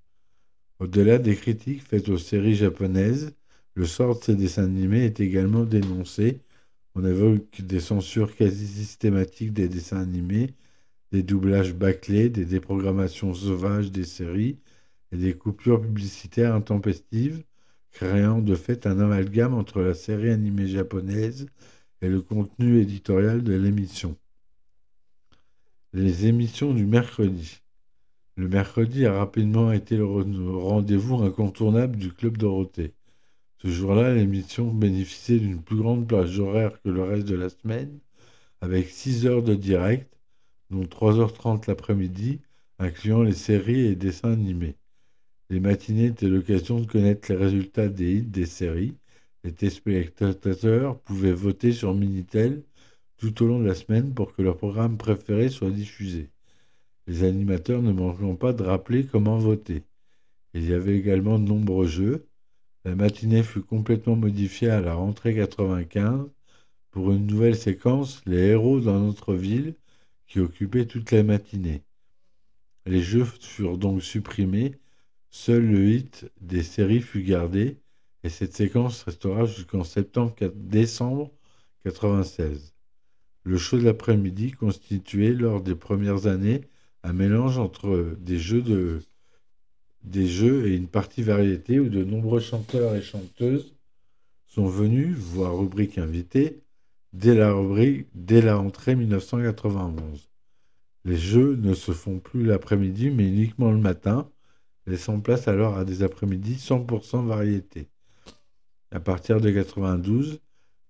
Au-delà 0.79 1.17
des 1.17 1.35
critiques 1.35 1.83
faites 1.83 2.09
aux 2.09 2.17
séries 2.17 2.55
japonaises, 2.55 3.35
le 3.75 3.85
sort 3.85 4.19
de 4.19 4.23
ces 4.23 4.35
dessins 4.35 4.63
animés 4.65 5.05
est 5.05 5.19
également 5.19 5.65
dénoncé. 5.65 6.39
On 6.95 7.05
évoque 7.05 7.61
des 7.61 7.79
censures 7.79 8.35
quasi 8.35 8.67
systématiques 8.67 9.53
des 9.53 9.69
dessins 9.69 10.01
animés 10.01 10.53
des 11.11 11.23
doublages 11.23 11.73
bâclés, 11.73 12.29
des 12.29 12.45
déprogrammations 12.45 13.33
sauvages 13.33 13.91
des 13.91 14.03
séries 14.03 14.59
et 15.11 15.17
des 15.17 15.33
coupures 15.33 15.81
publicitaires 15.81 16.53
intempestives, 16.53 17.43
créant 17.91 18.41
de 18.41 18.55
fait 18.55 18.85
un 18.85 18.99
amalgame 18.99 19.53
entre 19.53 19.81
la 19.81 19.93
série 19.93 20.29
animée 20.29 20.67
japonaise 20.67 21.47
et 22.01 22.09
le 22.09 22.21
contenu 22.21 22.79
éditorial 22.79 23.43
de 23.43 23.53
l'émission. 23.53 24.15
Les 25.93 26.27
émissions 26.27 26.73
du 26.73 26.85
mercredi. 26.85 27.61
Le 28.35 28.47
mercredi 28.47 29.05
a 29.05 29.13
rapidement 29.13 29.71
été 29.71 29.97
le 29.97 30.05
rendez-vous 30.05 31.23
incontournable 31.23 31.97
du 31.97 32.13
Club 32.13 32.37
Dorothée. 32.37 32.93
Ce 33.59 33.67
jour-là, 33.67 34.13
l'émission 34.13 34.71
bénéficiait 34.71 35.39
d'une 35.39 35.63
plus 35.63 35.77
grande 35.77 36.07
plage 36.07 36.39
horaire 36.39 36.79
que 36.83 36.89
le 36.89 37.01
reste 37.01 37.27
de 37.27 37.35
la 37.35 37.49
semaine, 37.49 37.97
avec 38.61 38.89
6 38.89 39.25
heures 39.25 39.41
de 39.41 39.55
direct 39.55 40.15
dont 40.69 40.83
3h30 40.83 41.67
l'après-midi, 41.67 42.41
incluant 42.77 43.23
les 43.23 43.33
séries 43.33 43.87
et 43.87 43.95
dessins 43.95 44.33
animés. 44.33 44.75
Les 45.49 45.59
matinées 45.59 46.07
étaient 46.07 46.27
l'occasion 46.27 46.79
de 46.79 46.85
connaître 46.85 47.31
les 47.31 47.37
résultats 47.37 47.87
des 47.87 48.17
hits 48.17 48.21
des 48.21 48.45
séries. 48.45 48.95
Les 49.47 49.53
téléspectateurs 49.53 50.99
pouvaient 50.99 51.31
voter 51.31 51.71
sur 51.71 51.93
Minitel 51.93 52.63
tout 53.15 53.41
au 53.41 53.47
long 53.47 53.61
de 53.61 53.65
la 53.65 53.75
semaine 53.75 54.13
pour 54.13 54.33
que 54.33 54.41
leur 54.41 54.57
programme 54.57 54.97
préféré 54.97 55.47
soit 55.47 55.71
diffusé. 55.71 56.31
Les 57.07 57.23
animateurs 57.23 57.81
ne 57.81 57.93
manqueront 57.93 58.35
pas 58.35 58.51
de 58.51 58.63
rappeler 58.63 59.05
comment 59.05 59.37
voter. 59.37 59.83
Il 60.53 60.67
y 60.67 60.73
avait 60.73 60.97
également 60.97 61.39
de 61.39 61.45
nombreux 61.47 61.87
jeux. 61.87 62.27
La 62.83 62.93
matinée 62.93 63.41
fut 63.41 63.61
complètement 63.61 64.17
modifiée 64.17 64.69
à 64.69 64.81
la 64.81 64.95
rentrée 64.95 65.33
95 65.33 66.29
pour 66.91 67.13
une 67.13 67.25
nouvelle 67.25 67.55
séquence 67.55 68.21
Les 68.25 68.47
héros 68.47 68.81
dans 68.81 68.99
notre 68.99 69.33
ville 69.33 69.75
qui 70.27 70.41
occupait 70.41 70.87
toute 70.87 71.11
la 71.11 71.23
matinée. 71.23 71.83
Les 72.85 73.01
jeux 73.01 73.23
furent 73.23 73.77
donc 73.77 74.03
supprimés, 74.03 74.75
seul 75.29 75.65
le 75.65 75.89
hit 75.89 76.29
des 76.41 76.63
séries 76.63 76.99
fut 76.99 77.23
gardé, 77.23 77.77
et 78.27 78.29
cette 78.29 78.53
séquence 78.53 79.03
restera 79.03 79.45
jusqu'en 79.45 79.85
septembre 79.85 80.35
décembre 80.53 81.31
96. 81.85 82.73
Le 83.45 83.57
show 83.57 83.77
de 83.77 83.85
l'après-midi 83.85 84.51
constituait 84.51 85.31
lors 85.31 85.61
des 85.61 85.75
premières 85.75 86.27
années 86.27 86.59
un 87.03 87.13
mélange 87.13 87.57
entre 87.57 88.17
des 88.19 88.37
jeux 88.37 88.61
de 88.61 88.99
des 90.03 90.27
jeux 90.27 90.67
et 90.67 90.75
une 90.75 90.89
partie 90.89 91.23
variété 91.23 91.79
où 91.79 91.87
de 91.87 92.03
nombreux 92.03 92.41
chanteurs 92.41 92.95
et 92.95 93.01
chanteuses 93.01 93.73
sont 94.45 94.67
venus, 94.67 95.15
voire 95.15 95.57
rubrique 95.57 95.97
invitée, 95.97 96.59
dès 97.13 97.33
la, 97.33 97.55
dès 98.13 98.41
la 98.41 98.57
rentrée 98.57 98.97
1991. 98.97 100.29
Les 101.05 101.17
jeux 101.17 101.55
ne 101.55 101.73
se 101.73 101.93
font 101.93 102.19
plus 102.19 102.43
l'après-midi, 102.43 103.09
mais 103.09 103.29
uniquement 103.29 103.71
le 103.71 103.77
matin, 103.77 104.29
laissant 104.85 105.21
place 105.21 105.47
alors 105.47 105.77
à 105.77 105.85
des 105.85 106.03
après-midi 106.03 106.55
100% 106.55 107.25
variété. 107.25 107.87
À 108.91 108.99
partir 108.99 109.41
de 109.41 109.51
92, 109.51 110.39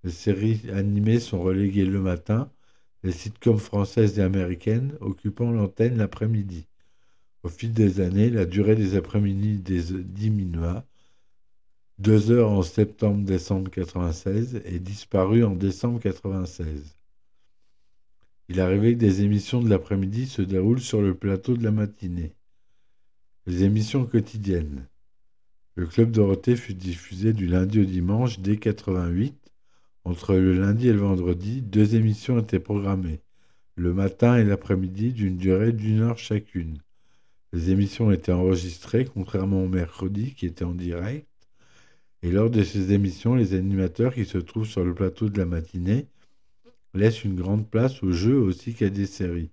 les 0.04 0.12
séries 0.12 0.70
animées 0.72 1.20
sont 1.20 1.42
reléguées 1.42 1.86
le 1.86 2.00
matin, 2.00 2.52
les 3.04 3.12
sitcoms 3.12 3.60
françaises 3.60 4.20
et 4.20 4.22
américaines 4.22 4.96
occupant 5.02 5.52
l'antenne 5.52 5.98
l'après-midi. 5.98 6.68
Au 7.44 7.50
fil 7.50 7.74
des 7.74 8.00
années, 8.00 8.30
la 8.30 8.46
durée 8.46 8.76
des 8.76 8.96
après-midi 8.96 9.60
diminua, 9.60 10.86
deux 11.98 12.30
heures 12.30 12.52
en 12.52 12.62
septembre-décembre 12.62 13.72
96 13.72 14.62
et 14.66 14.80
disparu 14.80 15.44
en 15.44 15.56
décembre 15.56 16.00
96. 16.00 16.98
Il 18.50 18.60
arrivait 18.60 18.94
que 18.94 19.00
des 19.00 19.24
émissions 19.24 19.62
de 19.62 19.70
l'après-midi 19.70 20.28
se 20.28 20.42
déroulent 20.42 20.82
sur 20.82 21.02
le 21.02 21.16
plateau 21.16 21.58
de 21.58 21.64
la 21.64 21.72
matinée. 21.72 22.36
Les 23.46 23.64
émissions 23.64 24.06
quotidiennes. 24.06 24.88
Le 25.78 25.86
Club 25.86 26.10
Dorothée 26.10 26.56
fut 26.56 26.74
diffusé 26.74 27.34
du 27.34 27.46
lundi 27.46 27.80
au 27.80 27.86
dimanche 27.86 28.40
dès 28.40 28.58
88. 28.58 29.36
Entre 30.06 30.34
le 30.34 30.60
lundi 30.60 30.88
et 30.88 30.92
le 30.92 30.98
vendredi, 30.98 31.62
deux 31.62 31.94
émissions 31.94 32.40
étaient 32.40 32.60
programmées, 32.60 33.22
le 33.76 33.94
matin 33.94 34.38
et 34.38 34.44
l'après-midi 34.44 35.14
d'une 35.14 35.38
durée 35.38 35.74
d'une 35.74 36.02
heure 36.02 36.18
chacune. 36.18 36.80
Les 37.54 37.70
émissions 37.70 38.10
étaient 38.10 38.32
enregistrées, 38.32 39.06
contrairement 39.06 39.64
au 39.64 39.68
mercredi 39.68 40.34
qui 40.34 40.48
était 40.48 40.66
en 40.66 40.74
direct. 40.74 41.28
Et 42.24 42.32
lors 42.32 42.50
de 42.50 42.64
ces 42.64 42.92
émissions, 42.92 43.36
les 43.36 43.54
animateurs 43.54 44.16
qui 44.16 44.26
se 44.26 44.40
trouvent 44.40 44.66
sur 44.66 44.84
le 44.84 44.96
plateau 44.96 45.30
de 45.30 45.38
la 45.38 45.46
matinée 45.46 46.08
laissent 46.96 47.24
une 47.24 47.36
grande 47.36 47.70
place 47.70 48.02
aux 48.02 48.14
jeux 48.14 48.40
aussi 48.40 48.74
qu'à 48.74 48.90
des 48.90 49.06
séries. 49.06 49.52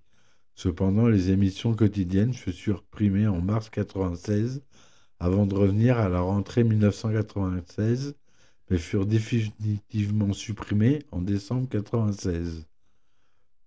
Cependant, 0.54 1.06
les 1.06 1.32
émissions 1.32 1.74
quotidiennes 1.74 2.32
furent 2.32 2.78
supprimées 2.78 3.26
en 3.26 3.42
mars 3.42 3.66
1996 3.66 4.62
avant 5.20 5.46
de 5.46 5.54
revenir 5.54 5.98
à 5.98 6.08
la 6.08 6.20
rentrée 6.20 6.64
1996, 6.64 8.14
mais 8.70 8.78
furent 8.78 9.06
définitivement 9.06 10.32
supprimées 10.32 11.00
en 11.12 11.20
décembre 11.20 11.68
1996. 11.72 12.66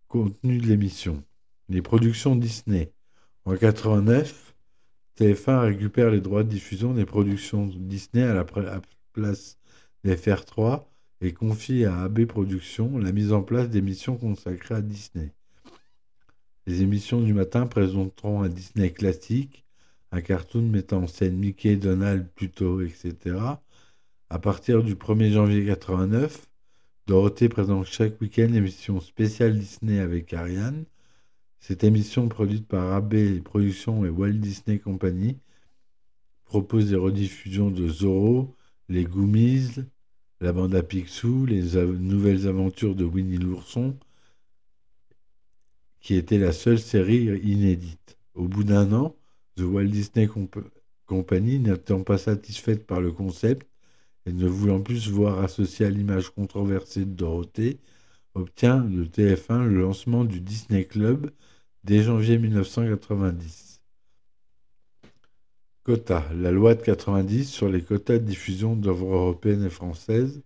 Contenu 0.07 0.57
de 0.59 0.67
l'émission. 0.67 1.23
Les 1.69 1.81
productions 1.81 2.35
Disney. 2.35 2.91
En 3.45 3.51
1989, 3.51 4.55
TF1 5.17 5.59
récupère 5.59 6.11
les 6.11 6.21
droits 6.21 6.43
de 6.43 6.49
diffusion 6.49 6.93
des 6.93 7.05
productions 7.05 7.65
Disney 7.65 8.23
à 8.23 8.33
la 8.33 8.45
place 9.13 9.57
des 10.03 10.15
FR3 10.15 10.85
et 11.21 11.33
confie 11.33 11.85
à 11.85 12.03
AB 12.03 12.25
Productions 12.25 12.97
la 12.97 13.11
mise 13.11 13.33
en 13.33 13.41
place 13.41 13.69
d'émissions 13.69 14.17
consacrées 14.17 14.75
à 14.75 14.81
Disney. 14.81 15.33
Les 16.67 16.81
émissions 16.81 17.21
du 17.21 17.33
matin 17.33 17.65
présenteront 17.65 18.43
un 18.43 18.49
Disney 18.49 18.91
classique, 18.91 19.65
un 20.11 20.21
cartoon 20.21 20.61
mettant 20.61 21.03
en 21.03 21.07
scène 21.07 21.37
Mickey, 21.37 21.75
Donald, 21.75 22.27
Pluto, 22.33 22.81
etc. 22.81 23.37
À 24.29 24.39
partir 24.39 24.83
du 24.83 24.95
1er 24.95 25.31
janvier 25.31 25.65
89, 25.65 26.47
Dorothée 27.07 27.49
présente 27.49 27.85
chaque 27.85 28.19
week-end 28.19 28.47
l'émission 28.51 28.99
spéciale 28.99 29.57
Disney 29.57 29.99
avec 29.99 30.33
Ariane. 30.33 30.85
Cette 31.59 31.83
émission 31.83 32.27
produite 32.27 32.67
par 32.67 32.93
AB 32.93 33.41
Productions 33.43 34.05
et 34.05 34.09
Walt 34.09 34.33
Disney 34.33 34.79
Company 34.79 35.37
propose 36.45 36.89
des 36.89 36.95
rediffusions 36.95 37.71
de 37.71 37.87
Zorro, 37.87 38.55
les 38.89 39.03
Goomies, 39.03 39.83
la 40.39 40.53
bande 40.53 40.75
à 40.75 40.83
Picsou, 40.83 41.45
les 41.45 41.75
nouvelles 41.83 42.47
aventures 42.47 42.95
de 42.95 43.03
Winnie 43.03 43.37
l'ourson, 43.37 43.97
qui 45.99 46.15
était 46.15 46.37
la 46.37 46.53
seule 46.53 46.79
série 46.79 47.25
inédite. 47.43 48.17
Au 48.33 48.47
bout 48.47 48.63
d'un 48.63 48.93
an, 48.93 49.16
The 49.57 49.61
Walt 49.61 49.85
Disney 49.85 50.29
Company, 51.07 51.59
n'étant 51.59 52.03
pas 52.03 52.19
satisfaite 52.19 52.85
par 52.85 53.01
le 53.01 53.11
concept 53.11 53.67
et 54.27 54.31
ne 54.31 54.45
voulant 54.45 54.81
plus 54.81 55.09
voir 55.09 55.39
associée 55.39 55.87
à 55.87 55.89
l'image 55.89 56.29
controversée 56.29 57.05
de 57.05 57.11
Dorothée, 57.11 57.79
obtient 58.35 58.81
de 58.81 59.03
TF1 59.03 59.65
le 59.65 59.81
lancement 59.81 60.25
du 60.25 60.41
Disney 60.41 60.85
Club 60.85 61.31
dès 61.83 62.03
janvier 62.03 62.37
1990. 62.37 63.81
Quota. 65.83 66.23
La 66.35 66.51
loi 66.51 66.75
de 66.75 66.83
90 66.83 67.49
sur 67.49 67.67
les 67.67 67.81
quotas 67.81 68.19
de 68.19 68.25
diffusion 68.25 68.75
d'œuvres 68.75 69.15
européennes 69.15 69.63
et 69.63 69.71
françaises 69.71 70.43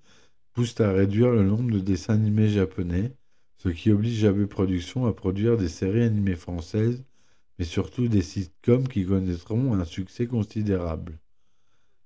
pousse 0.53 0.79
à 0.79 0.89
réduire 0.89 1.31
le 1.31 1.43
nombre 1.43 1.69
de 1.69 1.79
dessins 1.79 2.13
animés 2.13 2.47
japonais, 2.47 3.11
ce 3.57 3.67
qui 3.67 3.91
oblige 3.91 4.23
AB 4.23 4.45
Productions 4.45 5.05
à 5.05 5.13
produire 5.13 5.57
des 5.57 5.67
séries 5.67 6.03
animées 6.03 6.35
françaises, 6.35 7.03
mais 7.60 7.65
surtout 7.65 8.08
des 8.08 8.22
sitcoms 8.22 8.88
qui 8.88 9.05
connaîtront 9.05 9.74
un 9.74 9.86
succès 9.86 10.27
considérable. 10.27 11.20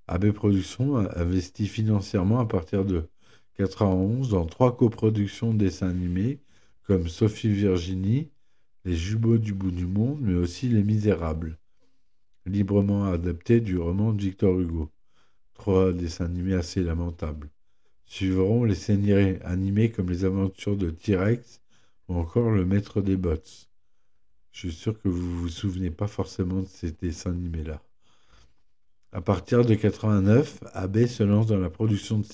AB 0.07 0.31
Productions 0.31 0.97
a 0.97 1.19
investi 1.19 1.67
financièrement 1.67 2.39
à 2.39 2.45
partir 2.45 2.85
de 2.85 3.07
91 3.57 4.29
dans 4.29 4.45
trois 4.45 4.75
coproductions 4.75 5.53
de 5.53 5.59
dessins 5.59 5.89
animés 5.89 6.39
comme 6.83 7.07
Sophie 7.07 7.53
Virginie, 7.53 8.29
Les 8.83 8.95
Jumeaux 8.95 9.37
du 9.37 9.53
bout 9.53 9.71
du 9.71 9.85
monde, 9.85 10.19
mais 10.21 10.35
aussi 10.35 10.69
Les 10.69 10.83
Misérables 10.83 11.57
librement 12.45 13.05
adapté 13.05 13.59
du 13.59 13.77
roman 13.77 14.13
de 14.13 14.21
Victor 14.21 14.59
Hugo. 14.59 14.91
Trois 15.53 15.93
dessins 15.93 16.25
animés 16.25 16.53
assez 16.53 16.83
lamentables. 16.83 17.49
Suivront 18.05 18.65
les 18.65 18.75
séries 18.75 19.37
animées 19.43 19.91
comme 19.91 20.09
les 20.09 20.25
aventures 20.25 20.77
de 20.77 20.91
T-Rex 20.91 21.61
ou 22.07 22.15
encore 22.15 22.51
le 22.51 22.65
maître 22.65 23.01
des 23.01 23.17
bottes. 23.17 23.69
Je 24.55 24.69
suis 24.69 24.71
sûr 24.71 24.97
que 24.97 25.09
vous 25.09 25.41
vous 25.41 25.49
souvenez 25.49 25.91
pas 25.91 26.07
forcément 26.07 26.61
de 26.61 26.67
ces 26.67 26.93
dessins 26.93 27.31
animés-là. 27.31 27.81
À 29.11 29.19
partir 29.19 29.65
de 29.65 29.75
89, 29.75 30.61
AB 30.71 31.07
se 31.07 31.23
lance 31.23 31.47
dans 31.47 31.57
la 31.57 31.69
production 31.69 32.19
de, 32.19 32.25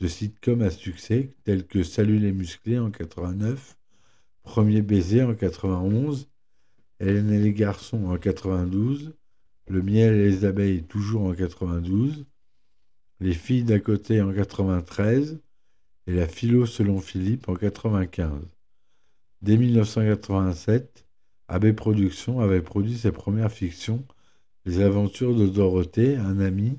de 0.00 0.06
sitcoms 0.06 0.60
à 0.60 0.68
succès 0.68 1.30
tels 1.44 1.66
que 1.66 1.82
Salut 1.82 2.18
les 2.18 2.32
musclés 2.32 2.78
en 2.78 2.90
89, 2.90 3.78
Premier 4.42 4.82
baiser 4.82 5.22
en 5.22 5.34
91, 5.34 6.28
Hélène 7.00 7.32
et 7.32 7.40
les 7.40 7.54
garçons 7.54 8.04
en 8.04 8.18
92, 8.18 9.14
le 9.66 9.82
miel 9.82 10.12
et 10.16 10.28
les 10.28 10.44
abeilles 10.44 10.82
toujours 10.82 11.22
en 11.22 11.32
92, 11.32 12.26
Les 13.20 13.32
filles 13.32 13.64
d'à 13.64 13.80
côté 13.80 14.20
en 14.20 14.34
93 14.34 15.40
et 16.06 16.12
La 16.12 16.28
philo 16.28 16.66
selon 16.66 17.00
Philippe 17.00 17.48
en 17.48 17.54
95. 17.54 18.46
Dès 19.40 19.56
1987, 19.56 21.06
AB 21.50 21.72
Productions 21.72 22.38
avait 22.38 22.62
produit 22.62 22.96
ses 22.96 23.10
premières 23.10 23.50
fictions 23.50 24.06
Les 24.66 24.80
aventures 24.80 25.34
de 25.34 25.48
Dorothée, 25.48 26.14
un 26.14 26.38
ami, 26.38 26.78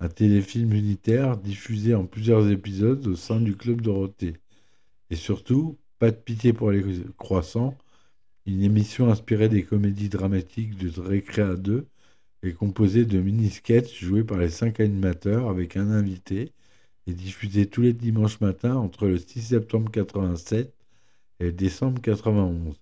un 0.00 0.08
téléfilm 0.10 0.74
unitaire 0.74 1.38
diffusé 1.38 1.94
en 1.94 2.04
plusieurs 2.04 2.50
épisodes 2.50 3.06
au 3.06 3.16
sein 3.16 3.40
du 3.40 3.56
Club 3.56 3.80
Dorothée. 3.80 4.34
Et 5.08 5.16
surtout, 5.16 5.78
Pas 5.98 6.10
de 6.10 6.16
pitié 6.16 6.52
pour 6.52 6.70
les 6.70 6.84
croissants, 7.16 7.74
une 8.44 8.62
émission 8.62 9.10
inspirée 9.10 9.48
des 9.48 9.64
comédies 9.64 10.10
dramatiques 10.10 10.76
de 10.76 11.00
Récréa 11.00 11.56
2 11.56 11.86
est 12.42 12.52
composé 12.52 13.06
de 13.06 13.18
mini-sketchs 13.18 14.04
joués 14.04 14.24
par 14.24 14.38
les 14.38 14.50
cinq 14.50 14.80
animateurs 14.80 15.48
avec 15.48 15.78
un 15.78 15.90
invité 15.90 16.52
et 17.06 17.14
diffusé 17.14 17.66
tous 17.66 17.80
les 17.80 17.94
dimanches 17.94 18.40
matins 18.42 18.76
entre 18.76 19.06
le 19.06 19.18
6 19.18 19.40
septembre 19.40 19.90
87 19.90 20.74
et 21.40 21.52
décembre 21.52 22.02
91. 22.02 22.81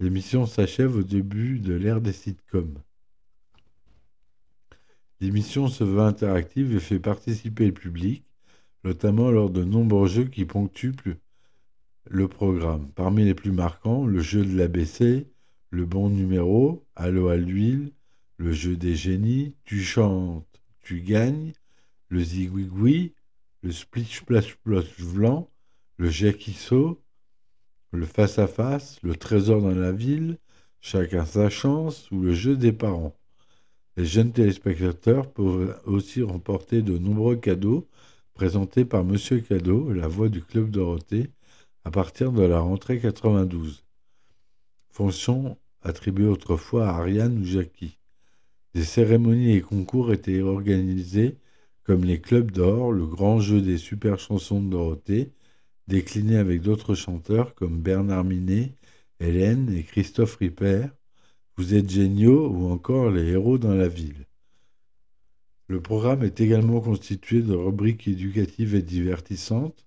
L'émission 0.00 0.46
s'achève 0.46 0.96
au 0.96 1.02
début 1.02 1.58
de 1.58 1.74
l'ère 1.74 2.00
des 2.00 2.12
sitcoms. 2.12 2.80
L'émission 5.20 5.66
se 5.66 5.82
veut 5.82 6.00
interactive 6.00 6.74
et 6.76 6.78
fait 6.80 7.00
participer 7.00 7.66
le 7.66 7.72
public, 7.72 8.24
notamment 8.84 9.32
lors 9.32 9.50
de 9.50 9.64
nombreux 9.64 10.06
jeux 10.06 10.26
qui 10.26 10.44
ponctuent 10.44 11.18
le 12.04 12.28
programme. 12.28 12.88
Parmi 12.92 13.24
les 13.24 13.34
plus 13.34 13.50
marquants, 13.50 14.06
le 14.06 14.20
jeu 14.20 14.44
de 14.44 14.56
l'ABC, 14.56 15.26
le 15.70 15.84
bon 15.84 16.10
numéro, 16.10 16.86
Allo 16.94 17.28
à 17.28 17.36
l'huile, 17.36 17.90
le 18.36 18.52
jeu 18.52 18.76
des 18.76 18.94
génies, 18.94 19.56
tu 19.64 19.82
chantes, 19.82 20.62
tu 20.80 21.00
gagnes, 21.00 21.52
le 22.08 22.22
zigouigoui, 22.22 23.14
le 23.62 23.72
splish 23.72 24.20
splash 24.20 24.52
splash 24.52 25.00
blanc, 25.00 25.50
le 25.96 26.10
saut, 26.12 27.02
le 27.92 28.06
face 28.06 28.38
à 28.38 28.46
face, 28.46 28.98
le 29.02 29.16
trésor 29.16 29.62
dans 29.62 29.74
la 29.74 29.92
ville, 29.92 30.38
chacun 30.80 31.24
sa 31.24 31.50
chance 31.50 32.10
ou 32.10 32.20
le 32.20 32.34
jeu 32.34 32.56
des 32.56 32.72
parents. 32.72 33.14
Les 33.96 34.06
jeunes 34.06 34.32
téléspectateurs 34.32 35.30
peuvent 35.30 35.80
aussi 35.86 36.22
remporter 36.22 36.82
de 36.82 36.98
nombreux 36.98 37.36
cadeaux 37.36 37.88
présentés 38.34 38.84
par 38.84 39.04
Monsieur 39.04 39.40
Cadeau, 39.40 39.92
la 39.92 40.06
voix 40.06 40.28
du 40.28 40.42
Club 40.42 40.70
Dorothée, 40.70 41.30
à 41.84 41.90
partir 41.90 42.30
de 42.30 42.42
la 42.42 42.60
rentrée 42.60 43.00
92. 43.00 43.82
Fonction 44.90 45.58
attribuée 45.82 46.26
autrefois 46.26 46.88
à 46.88 46.98
Ariane 46.98 47.38
ou 47.38 47.44
Jackie. 47.44 47.98
Des 48.74 48.84
cérémonies 48.84 49.56
et 49.56 49.60
concours 49.60 50.12
étaient 50.12 50.42
organisés 50.42 51.36
comme 51.82 52.04
les 52.04 52.20
clubs 52.20 52.50
d'or, 52.52 52.92
le 52.92 53.06
grand 53.06 53.40
jeu 53.40 53.62
des 53.62 53.78
super 53.78 54.18
chansons 54.18 54.62
de 54.62 54.70
Dorothée, 54.70 55.32
décliné 55.88 56.36
avec 56.36 56.60
d'autres 56.60 56.94
chanteurs 56.94 57.54
comme 57.54 57.80
Bernard 57.80 58.22
Minet, 58.22 58.74
Hélène 59.20 59.72
et 59.74 59.82
Christophe 59.82 60.36
Ripper, 60.36 60.86
Vous 61.56 61.74
êtes 61.74 61.90
géniaux 61.90 62.48
ou 62.48 62.70
encore 62.70 63.10
Les 63.10 63.28
héros 63.30 63.58
dans 63.58 63.74
la 63.74 63.88
ville. 63.88 64.26
Le 65.66 65.80
programme 65.80 66.22
est 66.22 66.40
également 66.40 66.80
constitué 66.80 67.40
de 67.40 67.54
rubriques 67.54 68.06
éducatives 68.06 68.74
et 68.74 68.82
divertissantes, 68.82 69.86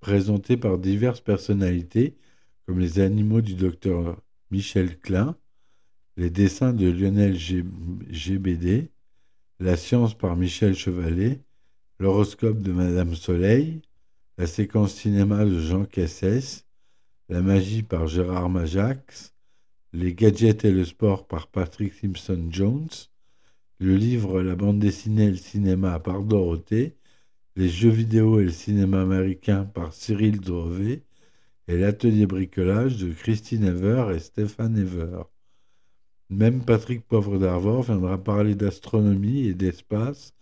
présentées 0.00 0.56
par 0.56 0.78
diverses 0.78 1.20
personnalités 1.20 2.16
comme 2.66 2.80
les 2.80 2.98
animaux 2.98 3.42
du 3.42 3.54
docteur 3.54 4.20
Michel 4.50 4.98
Klein, 4.98 5.36
les 6.16 6.30
dessins 6.30 6.72
de 6.72 6.90
Lionel 6.90 7.36
GBD, 7.36 8.88
La 9.60 9.76
science 9.76 10.16
par 10.16 10.34
Michel 10.34 10.74
Chevalet, 10.74 11.40
L'horoscope 11.98 12.62
de 12.62 12.72
Madame 12.72 13.14
Soleil, 13.14 13.82
la 14.36 14.46
séquence 14.48 14.94
cinéma 14.94 15.44
de 15.44 15.60
Jean 15.60 15.84
Cassès, 15.84 16.64
La 17.28 17.40
magie 17.40 17.84
par 17.84 18.08
Gérard 18.08 18.48
Majax, 18.48 19.32
Les 19.92 20.12
gadgets 20.12 20.64
et 20.64 20.72
le 20.72 20.84
sport 20.84 21.28
par 21.28 21.46
Patrick 21.46 21.94
Simpson 21.94 22.48
Jones, 22.50 22.88
le 23.78 23.96
livre 23.96 24.42
La 24.42 24.56
bande 24.56 24.80
dessinée 24.80 25.26
et 25.26 25.30
le 25.30 25.36
cinéma 25.36 26.00
par 26.00 26.24
Dorothée, 26.24 26.96
les 27.54 27.68
jeux 27.68 27.90
vidéo 27.90 28.40
et 28.40 28.44
le 28.44 28.50
cinéma 28.50 29.02
américain 29.02 29.64
par 29.64 29.92
Cyril 29.94 30.40
Drevet, 30.40 31.04
et 31.68 31.78
l'atelier 31.78 32.26
bricolage 32.26 32.96
de 32.96 33.12
Christine 33.12 33.64
Ever 33.64 34.12
et 34.14 34.18
Stéphane 34.18 34.76
Ever. 34.76 35.22
Même 36.28 36.64
Patrick 36.64 37.06
Poivre 37.06 37.38
d'Arvor 37.38 37.84
viendra 37.84 38.18
parler 38.22 38.56
d'astronomie 38.56 39.46
et 39.46 39.54
d'espace 39.54 40.34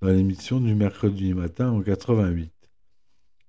dans 0.00 0.08
l'émission 0.08 0.60
du 0.60 0.74
mercredi 0.74 1.34
matin 1.34 1.70
en 1.72 1.82
88. 1.82 2.53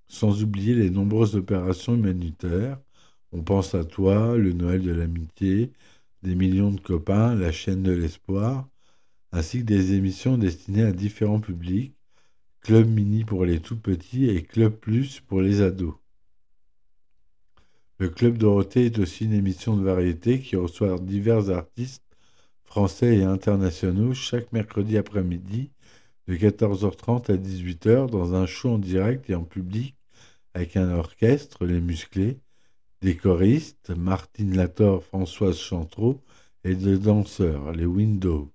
Sans 0.08 0.42
oublier 0.42 0.74
les 0.74 0.90
nombreuses 0.90 1.36
opérations 1.36 1.94
humanitaires. 1.94 2.78
On 3.32 3.42
pense 3.42 3.74
à 3.74 3.84
toi, 3.84 4.36
le 4.36 4.52
Noël 4.52 4.82
de 4.82 4.92
l'amitié, 4.92 5.72
des 6.22 6.34
millions 6.34 6.72
de 6.72 6.80
copains, 6.80 7.34
la 7.34 7.52
chaîne 7.52 7.82
de 7.82 7.92
l'espoir, 7.92 8.68
ainsi 9.32 9.60
que 9.60 9.64
des 9.64 9.94
émissions 9.94 10.38
destinées 10.38 10.84
à 10.84 10.92
différents 10.92 11.40
publics, 11.40 11.94
Club 12.60 12.88
Mini 12.88 13.24
pour 13.24 13.44
les 13.44 13.60
tout 13.60 13.76
petits 13.76 14.28
et 14.28 14.42
Club 14.42 14.74
Plus 14.74 15.20
pour 15.20 15.40
les 15.40 15.60
ados. 15.60 15.94
Le 17.98 18.08
Club 18.08 18.38
Dorothée 18.38 18.86
est 18.86 18.98
aussi 18.98 19.24
une 19.24 19.32
émission 19.32 19.76
de 19.76 19.82
variété 19.82 20.40
qui 20.40 20.56
reçoit 20.56 20.98
divers 20.98 21.50
artistes 21.50 22.04
français 22.64 23.16
et 23.18 23.24
internationaux 23.24 24.14
chaque 24.14 24.52
mercredi 24.52 24.98
après-midi 24.98 25.70
de 26.28 26.36
14h30 26.36 27.32
à 27.32 27.36
18h 27.36 28.10
dans 28.10 28.34
un 28.34 28.46
show 28.46 28.70
en 28.70 28.78
direct 28.78 29.30
et 29.30 29.34
en 29.34 29.44
public 29.44 29.95
avec 30.56 30.78
un 30.78 30.88
orchestre, 30.88 31.66
les 31.66 31.82
musclés, 31.82 32.38
des 33.02 33.14
choristes, 33.14 33.90
Martine 33.90 34.56
Lator, 34.56 35.04
Françoise 35.04 35.58
Chantreau 35.58 36.24
et 36.64 36.74
de 36.74 36.96
danseurs, 36.96 37.72
les 37.72 37.84
Windows. 37.84 38.50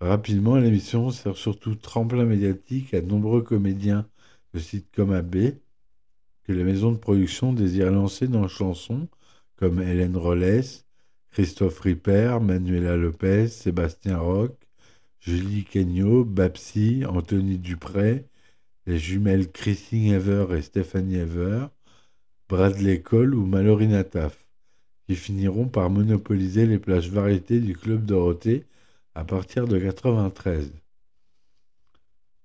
Rapidement, 0.00 0.56
l'émission 0.56 1.10
sert 1.10 1.36
surtout 1.36 1.74
tremplin 1.74 2.24
médiatique 2.24 2.94
à 2.94 3.02
nombreux 3.02 3.42
comédiens 3.42 4.08
de 4.54 4.60
sitcom 4.60 5.12
AB 5.12 5.56
que 6.44 6.52
les 6.52 6.64
maisons 6.64 6.92
de 6.92 6.96
production 6.96 7.52
désirent 7.52 7.92
lancer 7.92 8.26
dans 8.26 8.40
la 8.40 8.48
chanson, 8.48 9.08
comme 9.56 9.82
Hélène 9.82 10.16
Rollès, 10.16 10.86
Christophe 11.32 11.80
Ripper, 11.80 12.38
Manuela 12.40 12.96
Lopez, 12.96 13.48
Sébastien 13.48 14.16
Roch, 14.16 14.56
Julie 15.20 15.64
Kenyo, 15.64 16.24
Babsy, 16.24 17.04
Anthony 17.06 17.58
Dupré, 17.58 18.24
les 18.86 18.98
jumelles 18.98 19.50
Christine 19.50 20.12
Ever 20.12 20.46
et 20.56 20.62
Stephanie 20.62 21.16
Ever, 21.16 21.66
Bradley 22.48 23.00
Cole 23.00 23.34
ou 23.34 23.46
Mallory 23.46 23.86
Nataf, 23.86 24.44
qui 25.06 25.16
finiront 25.16 25.68
par 25.68 25.90
monopoliser 25.90 26.66
les 26.66 26.78
plages 26.78 27.10
variétés 27.10 27.60
du 27.60 27.76
Club 27.76 28.04
Dorothée 28.04 28.66
à 29.14 29.24
partir 29.24 29.68
de 29.68 29.78
93. 29.78 30.72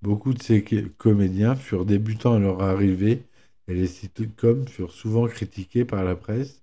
Beaucoup 0.02 0.34
de 0.34 0.42
ces 0.42 0.64
comédiens 0.98 1.56
furent 1.56 1.86
débutants 1.86 2.36
à 2.36 2.40
leur 2.40 2.62
arrivée 2.62 3.24
et 3.68 3.74
les 3.74 3.88
sitcoms 3.88 4.68
furent 4.68 4.94
souvent 4.94 5.28
critiqués 5.28 5.86
par 5.86 6.04
la 6.04 6.16
presse 6.16 6.62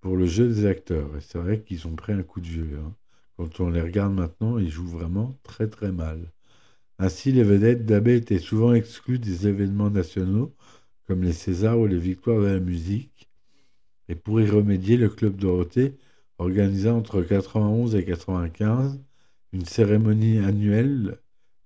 pour 0.00 0.16
le 0.16 0.26
jeu 0.26 0.48
des 0.48 0.66
acteurs. 0.66 1.16
Et 1.16 1.20
c'est 1.20 1.38
vrai 1.38 1.60
qu'ils 1.60 1.86
ont 1.86 1.94
pris 1.94 2.12
un 2.12 2.22
coup 2.22 2.40
de 2.40 2.48
vieux. 2.48 2.78
Hein. 2.84 2.94
Quand 3.36 3.60
on 3.60 3.70
les 3.70 3.80
regarde 3.80 4.12
maintenant, 4.12 4.58
ils 4.58 4.70
jouent 4.70 4.86
vraiment 4.86 5.38
très 5.44 5.68
très 5.68 5.92
mal. 5.92 6.33
Ainsi, 6.98 7.32
les 7.32 7.42
vedettes 7.44 7.86
d'AB 7.86 8.08
étaient 8.08 8.38
souvent 8.38 8.74
exclues 8.74 9.18
des 9.18 9.46
événements 9.46 9.90
nationaux 9.90 10.54
comme 11.06 11.22
les 11.22 11.32
Césars 11.32 11.78
ou 11.78 11.86
les 11.86 11.98
Victoires 11.98 12.40
de 12.40 12.46
la 12.46 12.60
musique. 12.60 13.28
Et 14.08 14.14
pour 14.14 14.40
y 14.40 14.48
remédier, 14.48 14.96
le 14.96 15.08
Club 15.08 15.36
Dorothée 15.36 15.96
organisa 16.38 16.94
entre 16.94 17.22
91 17.22 17.94
et 17.96 18.04
95 18.04 19.00
une 19.52 19.64
cérémonie 19.64 20.38
annuelle 20.38 21.18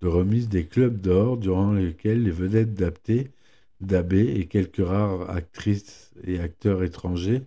de 0.03 0.09
remise 0.09 0.49
des 0.49 0.67
clubs 0.67 1.01
d'or 1.01 1.39
durant 1.39 1.73
lesquelles 1.73 2.23
les 2.23 2.31
vedettes 2.31 2.75
d'AB 3.81 4.13
et 4.13 4.47
quelques 4.47 4.87
rares 4.87 5.31
actrices 5.31 6.13
et 6.25 6.39
acteurs 6.41 6.83
étrangers 6.83 7.43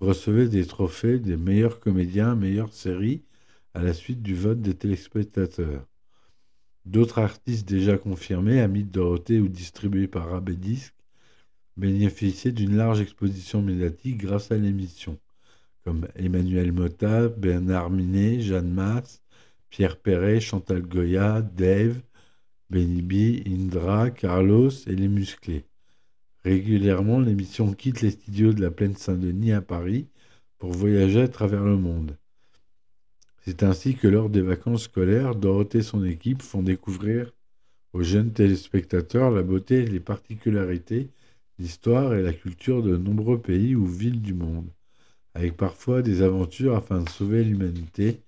recevaient 0.00 0.48
des 0.48 0.66
trophées 0.66 1.18
des 1.18 1.36
meilleurs 1.36 1.80
comédiens, 1.80 2.34
meilleures 2.34 2.72
séries 2.72 3.22
à 3.74 3.82
la 3.82 3.94
suite 3.94 4.22
du 4.22 4.34
vote 4.34 4.60
des 4.60 4.74
téléspectateurs. 4.74 5.86
D'autres 6.86 7.18
artistes 7.18 7.68
déjà 7.68 7.98
confirmés, 7.98 8.60
amis 8.60 8.84
de 8.84 8.90
Dorothée 8.90 9.40
ou 9.40 9.48
distribués 9.48 10.06
par 10.06 10.32
Abedisc, 10.32 10.94
bénéficiaient 11.76 12.52
d'une 12.52 12.76
large 12.76 13.00
exposition 13.00 13.60
médiatique 13.60 14.18
grâce 14.18 14.52
à 14.52 14.56
l'émission, 14.56 15.18
comme 15.82 16.06
Emmanuel 16.14 16.70
Motta, 16.72 17.28
Bernard 17.28 17.90
Minet, 17.90 18.40
Jeanne 18.40 18.72
Masse, 18.72 19.20
Pierre 19.68 19.98
Perret, 19.98 20.40
Chantal 20.40 20.82
Goya, 20.82 21.42
Dave, 21.42 22.00
Benny 22.70 23.42
Indra, 23.46 24.10
Carlos 24.10 24.70
et 24.86 24.94
les 24.94 25.08
musclés. 25.08 25.64
Régulièrement, 26.44 27.18
l'émission 27.18 27.72
quitte 27.72 28.00
les 28.00 28.12
studios 28.12 28.52
de 28.52 28.62
la 28.62 28.70
plaine 28.70 28.96
Saint-Denis 28.96 29.52
à 29.52 29.60
Paris 29.60 30.06
pour 30.58 30.70
voyager 30.70 31.22
à 31.22 31.28
travers 31.28 31.64
le 31.64 31.76
monde. 31.76 32.16
C'est 33.48 33.62
ainsi 33.62 33.94
que 33.94 34.08
lors 34.08 34.28
des 34.28 34.42
vacances 34.42 34.82
scolaires, 34.82 35.36
Dorothée 35.36 35.78
et 35.78 35.82
son 35.82 36.04
équipe 36.04 36.42
font 36.42 36.64
découvrir 36.64 37.30
aux 37.92 38.02
jeunes 38.02 38.32
téléspectateurs 38.32 39.30
la 39.30 39.44
beauté 39.44 39.84
et 39.84 39.86
les 39.86 40.00
particularités, 40.00 41.10
l'histoire 41.60 42.14
et 42.14 42.22
la 42.22 42.32
culture 42.32 42.82
de 42.82 42.96
nombreux 42.96 43.40
pays 43.40 43.76
ou 43.76 43.86
villes 43.86 44.20
du 44.20 44.34
monde, 44.34 44.68
avec 45.32 45.56
parfois 45.56 46.02
des 46.02 46.22
aventures 46.22 46.74
afin 46.74 47.02
de 47.02 47.08
sauver 47.08 47.44
l'humanité. 47.44 48.20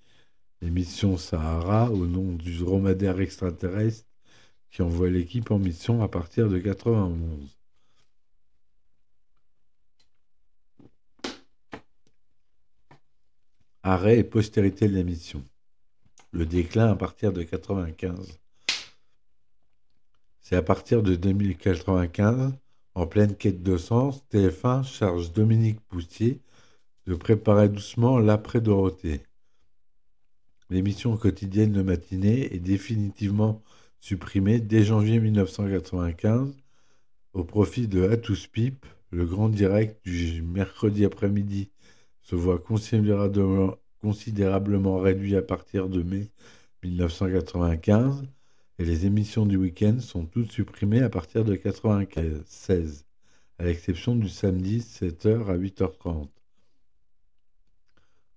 L'émission 0.61 1.17
Sahara, 1.17 1.91
au 1.91 2.05
nom 2.05 2.31
du 2.31 2.57
dromadaire 2.57 3.19
extraterrestre 3.19 4.07
qui 4.71 4.83
envoie 4.83 5.09
l'équipe 5.09 5.51
en 5.51 5.59
mission 5.59 6.01
à 6.01 6.07
partir 6.07 6.47
de 6.47 6.59
91. 6.59 7.58
Arrêt 13.91 14.19
et 14.19 14.23
postérité 14.23 14.87
de 14.87 14.93
l'émission. 14.93 15.43
Le 16.31 16.45
déclin 16.45 16.91
à 16.91 16.95
partir 16.95 17.33
de 17.33 17.41
95. 17.41 18.37
C'est 20.41 20.55
à 20.55 20.61
partir 20.61 21.01
de 21.01 21.15
2095, 21.15 22.53
en 22.93 23.07
pleine 23.07 23.35
quête 23.35 23.63
de 23.63 23.77
sens, 23.77 24.23
TF1 24.31 24.83
charge 24.83 25.33
Dominique 25.33 25.79
Poustier 25.87 26.39
de 27.07 27.15
préparer 27.15 27.67
doucement 27.67 28.19
l'après-Dorothée. 28.19 29.21
L'émission 30.69 31.17
quotidienne 31.17 31.71
de 31.71 31.81
matinée 31.81 32.53
est 32.53 32.59
définitivement 32.59 33.63
supprimée 34.01 34.59
dès 34.59 34.83
janvier 34.83 35.19
1995 35.19 36.53
au 37.33 37.43
profit 37.43 37.87
de 37.87 38.07
A 38.07 38.17
Pipe, 38.17 38.85
le 39.09 39.25
grand 39.25 39.49
direct 39.49 40.05
du 40.05 40.43
mercredi 40.43 41.05
après-midi 41.05 41.71
se 42.29 42.35
voit 42.35 42.59
considérablement, 42.59 44.99
réduit 44.99 45.35
à 45.35 45.41
partir 45.41 45.89
de 45.89 46.03
mai 46.03 46.29
1995 46.83 48.27
et 48.77 48.85
les 48.85 49.07
émissions 49.07 49.47
du 49.47 49.57
week-end 49.57 49.99
sont 49.99 50.27
toutes 50.27 50.51
supprimées 50.51 51.01
à 51.01 51.09
partir 51.09 51.43
de 51.43 51.53
1996, 51.53 53.07
à 53.57 53.63
l'exception 53.63 54.15
du 54.15 54.29
samedi 54.29 54.77
7h 54.77 55.47
à 55.47 55.57
8h30. 55.57 56.27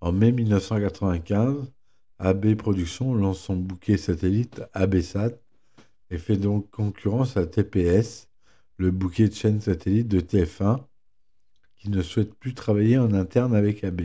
En 0.01 0.13
mai 0.13 0.33
1995, 0.33 1.71
AB 2.19 2.55
Productions 2.55 3.15
lance 3.15 3.41
son 3.41 3.57
bouquet 3.57 3.99
satellite 3.99 4.63
ABSAT 4.73 5.33
et 6.09 6.17
fait 6.17 6.39
donc 6.39 6.71
concurrence 6.71 7.37
à 7.37 7.47
TPS, 7.47 8.31
le 8.79 8.91
bouquet 8.91 9.29
de 9.29 9.35
chaînes 9.35 9.61
satellites 9.61 10.09
de 10.09 10.21
TF1, 10.21 10.83
qui 11.83 11.91
ne 11.91 12.01
souhaite 12.01 12.37
plus 12.37 12.55
travailler 12.55 12.97
en 12.97 13.13
interne 13.13 13.57
avec 13.57 13.83
AB. 13.83 14.03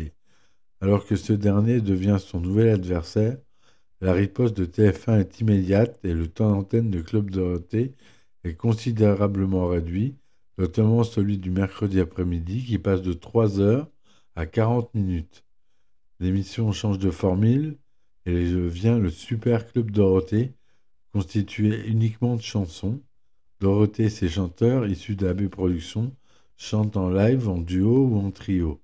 Alors 0.82 1.06
que 1.06 1.16
ce 1.16 1.32
dernier 1.32 1.80
devient 1.80 2.18
son 2.20 2.40
nouvel 2.40 2.70
adversaire, 2.70 3.38
la 4.02 4.14
riposte 4.14 4.58
de 4.58 4.66
TF1 4.66 5.20
est 5.20 5.42
immédiate 5.42 6.00
et 6.04 6.12
le 6.12 6.28
temps 6.28 6.50
d'antenne 6.50 6.90
de 6.90 7.02
Club 7.02 7.30
Dorothée 7.30 7.94
est 8.44 8.56
considérablement 8.56 9.68
réduit, 9.68 10.16
notamment 10.58 11.04
celui 11.04 11.38
du 11.38 11.52
mercredi 11.52 12.00
après-midi 12.00 12.66
qui 12.66 12.80
passe 12.80 13.04
de 13.04 13.14
3 13.14 13.60
heures 13.60 13.88
à 14.36 14.48
40 14.48 14.96
minutes. 14.96 15.46
L'émission 16.20 16.72
change 16.72 16.98
de 16.98 17.12
formule 17.12 17.78
et 18.26 18.50
devient 18.50 18.98
le 19.00 19.12
Super 19.12 19.72
Club 19.72 19.92
Dorothée, 19.92 20.56
constitué 21.14 21.88
uniquement 21.88 22.38
de 22.38 22.42
chansons. 22.42 23.04
Dorothée 23.60 24.06
et 24.06 24.10
ses 24.10 24.30
chanteurs, 24.30 24.88
issus 24.88 25.16
d'AB 25.16 25.48
Productions, 25.48 26.12
chante 26.58 26.98
en 26.98 27.10
live, 27.10 27.48
en 27.48 27.60
duo 27.60 28.08
ou 28.08 28.18
en 28.18 28.32
trio. 28.32 28.82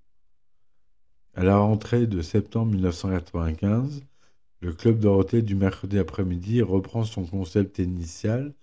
À 1.34 1.44
la 1.44 1.58
rentrée 1.58 2.06
de 2.06 2.22
septembre 2.22 2.72
1995, 2.74 4.04
le 4.62 4.74
Club 4.74 5.00
Dorothée 5.00 5.42
du 5.42 5.56
mercredi 5.56 5.98
après-midi 5.98 6.62
reprend 6.62 7.04
son 7.04 7.26
concept 7.26 7.80
initial 7.80 8.54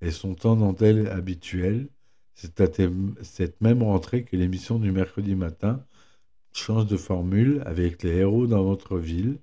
et 0.00 0.10
son 0.10 0.34
temps 0.34 0.56
d'antenne 0.56 1.06
habituel. 1.06 1.88
C'est 2.34 2.60
à 2.60 2.66
cette 3.22 3.60
même 3.60 3.82
rentrée 3.82 4.24
que 4.24 4.36
l'émission 4.36 4.78
du 4.78 4.90
mercredi 4.90 5.34
matin 5.34 5.84
change 6.52 6.86
de 6.86 6.96
formule 6.96 7.62
avec 7.66 8.02
les 8.02 8.16
héros 8.16 8.46
dans 8.46 8.64
votre 8.64 8.98
ville. 8.98 9.38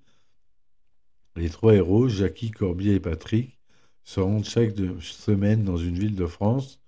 Les 1.35 1.49
trois 1.49 1.75
héros, 1.75 2.09
Jackie, 2.09 2.51
Corbier 2.51 2.95
et 2.95 2.99
Patrick, 2.99 3.59
se 4.03 4.19
rendent 4.19 4.45
chaque 4.45 4.73
semaine 4.99 5.63
dans 5.63 5.77
une 5.77 5.97
ville 5.97 6.15
de 6.15 6.25
France 6.25 6.80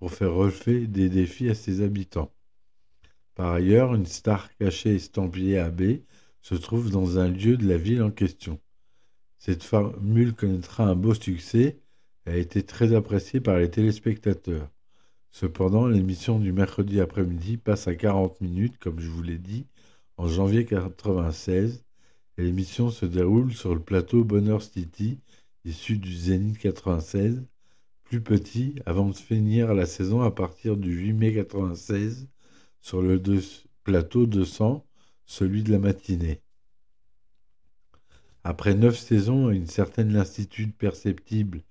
pour 0.00 0.12
faire 0.12 0.32
relever 0.32 0.86
des 0.86 1.08
défis 1.08 1.50
à 1.50 1.54
ses 1.54 1.82
habitants. 1.82 2.32
Par 3.34 3.52
ailleurs, 3.52 3.94
une 3.94 4.06
star 4.06 4.54
cachée 4.56 4.96
estampillée 4.96 5.58
AB 5.58 6.00
se 6.40 6.54
trouve 6.54 6.90
dans 6.90 7.18
un 7.18 7.28
lieu 7.28 7.56
de 7.56 7.68
la 7.68 7.76
ville 7.76 8.02
en 8.02 8.10
question. 8.10 8.58
Cette 9.38 9.62
formule 9.62 10.34
connaîtra 10.34 10.84
un 10.84 10.96
beau 10.96 11.14
succès 11.14 11.78
et 12.26 12.30
a 12.30 12.36
été 12.36 12.62
très 12.62 12.94
appréciée 12.94 13.40
par 13.40 13.58
les 13.58 13.70
téléspectateurs. 13.70 14.70
Cependant, 15.30 15.86
l'émission 15.86 16.38
du 16.38 16.52
mercredi 16.52 17.00
après-midi 17.00 17.58
passe 17.58 17.86
à 17.86 17.94
40 17.94 18.40
minutes, 18.40 18.78
comme 18.78 19.00
je 19.00 19.08
vous 19.08 19.22
l'ai 19.22 19.38
dit, 19.38 19.66
en 20.16 20.28
janvier 20.28 20.64
1996, 20.64 21.84
et 22.38 22.42
l'émission 22.42 22.90
se 22.90 23.06
déroule 23.06 23.52
sur 23.52 23.74
le 23.74 23.80
plateau 23.80 24.24
Bonheur 24.24 24.62
City, 24.62 25.20
issu 25.64 25.98
du 25.98 26.12
Zénith 26.12 26.58
96, 26.58 27.44
plus 28.10 28.20
petit 28.20 28.74
avant 28.86 29.08
de 29.08 29.14
finir 29.14 29.72
la 29.72 29.86
saison 29.86 30.22
à 30.22 30.32
partir 30.32 30.76
du 30.76 30.90
8 30.90 31.12
mai 31.12 31.32
96 31.32 32.26
sur 32.80 33.02
le 33.02 33.22
plateau 33.84 34.26
200, 34.26 34.84
celui 35.26 35.62
de 35.62 35.70
la 35.70 35.78
matinée. 35.78 36.40
Après 38.42 38.74
neuf 38.74 38.98
saisons 38.98 39.52
et 39.52 39.54
une 39.54 39.68
certaine 39.68 40.12
lassitude 40.12 40.74
perceptible 40.74 41.62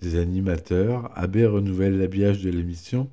des 0.00 0.16
animateurs, 0.16 1.10
AB 1.18 1.36
renouvelle 1.52 1.98
l'habillage 1.98 2.42
de 2.42 2.48
l'émission 2.48 3.10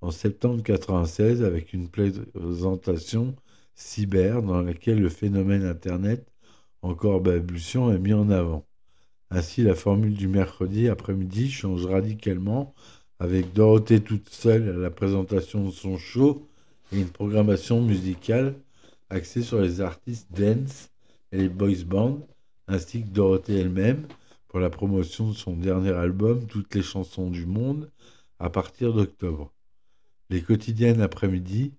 en 0.00 0.10
septembre 0.10 0.62
96 0.62 1.42
avec 1.42 1.74
une 1.74 1.90
présentation 1.90 3.36
Cyber, 3.74 4.42
dans 4.42 4.62
laquelle 4.62 5.00
le 5.00 5.10
phénomène 5.10 5.66
Internet, 5.66 6.26
encore 6.80 7.20
balbutiant, 7.20 7.92
est 7.92 7.98
mis 7.98 8.14
en 8.14 8.30
avant. 8.30 8.66
Ainsi, 9.36 9.62
la 9.62 9.74
formule 9.74 10.14
du 10.14 10.28
mercredi 10.28 10.88
après-midi 10.88 11.50
change 11.50 11.86
radicalement 11.86 12.72
avec 13.18 13.52
Dorothée 13.52 13.98
toute 13.98 14.28
seule 14.28 14.68
à 14.68 14.74
la 14.74 14.90
présentation 14.90 15.64
de 15.64 15.72
son 15.72 15.98
show 15.98 16.46
et 16.92 17.00
une 17.00 17.08
programmation 17.08 17.82
musicale 17.82 18.54
axée 19.10 19.42
sur 19.42 19.60
les 19.60 19.80
artistes 19.80 20.28
dance 20.30 20.92
et 21.32 21.38
les 21.38 21.48
boys 21.48 21.82
bands, 21.84 22.20
ainsi 22.68 23.02
que 23.02 23.08
Dorothée 23.08 23.58
elle-même 23.58 24.06
pour 24.46 24.60
la 24.60 24.70
promotion 24.70 25.30
de 25.30 25.34
son 25.34 25.56
dernier 25.56 25.94
album 25.94 26.46
Toutes 26.46 26.72
les 26.76 26.82
chansons 26.82 27.28
du 27.28 27.44
monde 27.44 27.90
à 28.38 28.50
partir 28.50 28.92
d'octobre. 28.92 29.52
Les 30.30 30.42
quotidiennes 30.42 31.02
après-midi 31.02 31.72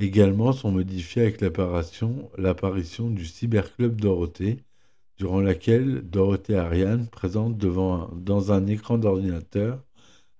également 0.00 0.52
sont 0.52 0.72
modifiées 0.72 1.22
avec 1.22 1.40
l'apparition 1.40 3.08
du 3.10 3.24
Cyberclub 3.24 4.00
Dorothée, 4.00 4.64
durant 5.18 5.40
laquelle 5.40 6.02
Dorothée 6.02 6.56
Ariane 6.56 7.08
présente 7.08 7.56
devant 7.56 8.08
dans 8.14 8.52
un 8.52 8.66
écran 8.66 8.98
d'ordinateur 8.98 9.82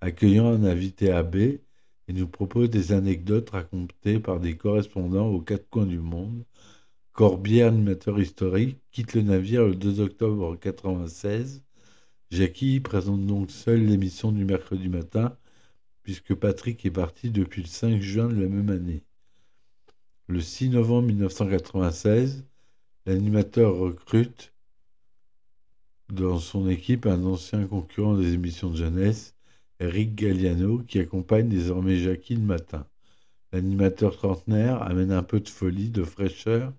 accueillant 0.00 0.46
un 0.46 0.64
invité 0.64 1.10
AB 1.10 1.36
et 1.36 2.12
nous 2.12 2.28
propose 2.28 2.70
des 2.70 2.92
anecdotes 2.92 3.50
racontées 3.50 4.20
par 4.20 4.40
des 4.40 4.56
correspondants 4.56 5.28
aux 5.28 5.40
quatre 5.40 5.68
coins 5.68 5.86
du 5.86 5.98
monde. 5.98 6.44
Corbier, 7.12 7.62
animateur 7.62 8.20
historique, 8.20 8.78
quitte 8.92 9.14
le 9.14 9.22
navire 9.22 9.64
le 9.64 9.74
2 9.74 10.00
octobre 10.00 10.50
1996. 10.50 11.64
Jackie 12.30 12.80
présente 12.80 13.26
donc 13.26 13.50
seul 13.50 13.86
l'émission 13.86 14.32
du 14.32 14.44
mercredi 14.44 14.88
matin, 14.88 15.36
puisque 16.02 16.34
Patrick 16.34 16.84
est 16.84 16.90
parti 16.90 17.30
depuis 17.30 17.62
le 17.62 17.68
5 17.68 18.00
juin 18.00 18.28
de 18.28 18.40
la 18.40 18.48
même 18.48 18.70
année. 18.70 19.02
Le 20.28 20.40
6 20.40 20.70
novembre 20.70 21.08
1996, 21.08 22.44
l'animateur 23.06 23.76
recrute 23.76 24.52
dans 26.10 26.38
son 26.38 26.68
équipe 26.68 27.06
un 27.06 27.24
ancien 27.24 27.66
concurrent 27.66 28.16
des 28.16 28.34
émissions 28.34 28.70
de 28.70 28.76
jeunesse, 28.76 29.34
Eric 29.80 30.14
Galliano, 30.14 30.78
qui 30.78 30.98
accompagne 30.98 31.48
désormais 31.48 31.96
Jackie 31.96 32.36
le 32.36 32.42
matin. 32.42 32.86
L'animateur 33.52 34.16
trentenaire 34.16 34.82
amène 34.82 35.12
un 35.12 35.22
peu 35.22 35.40
de 35.40 35.48
folie, 35.48 35.90
de 35.90 36.04
fraîcheur 36.04 36.72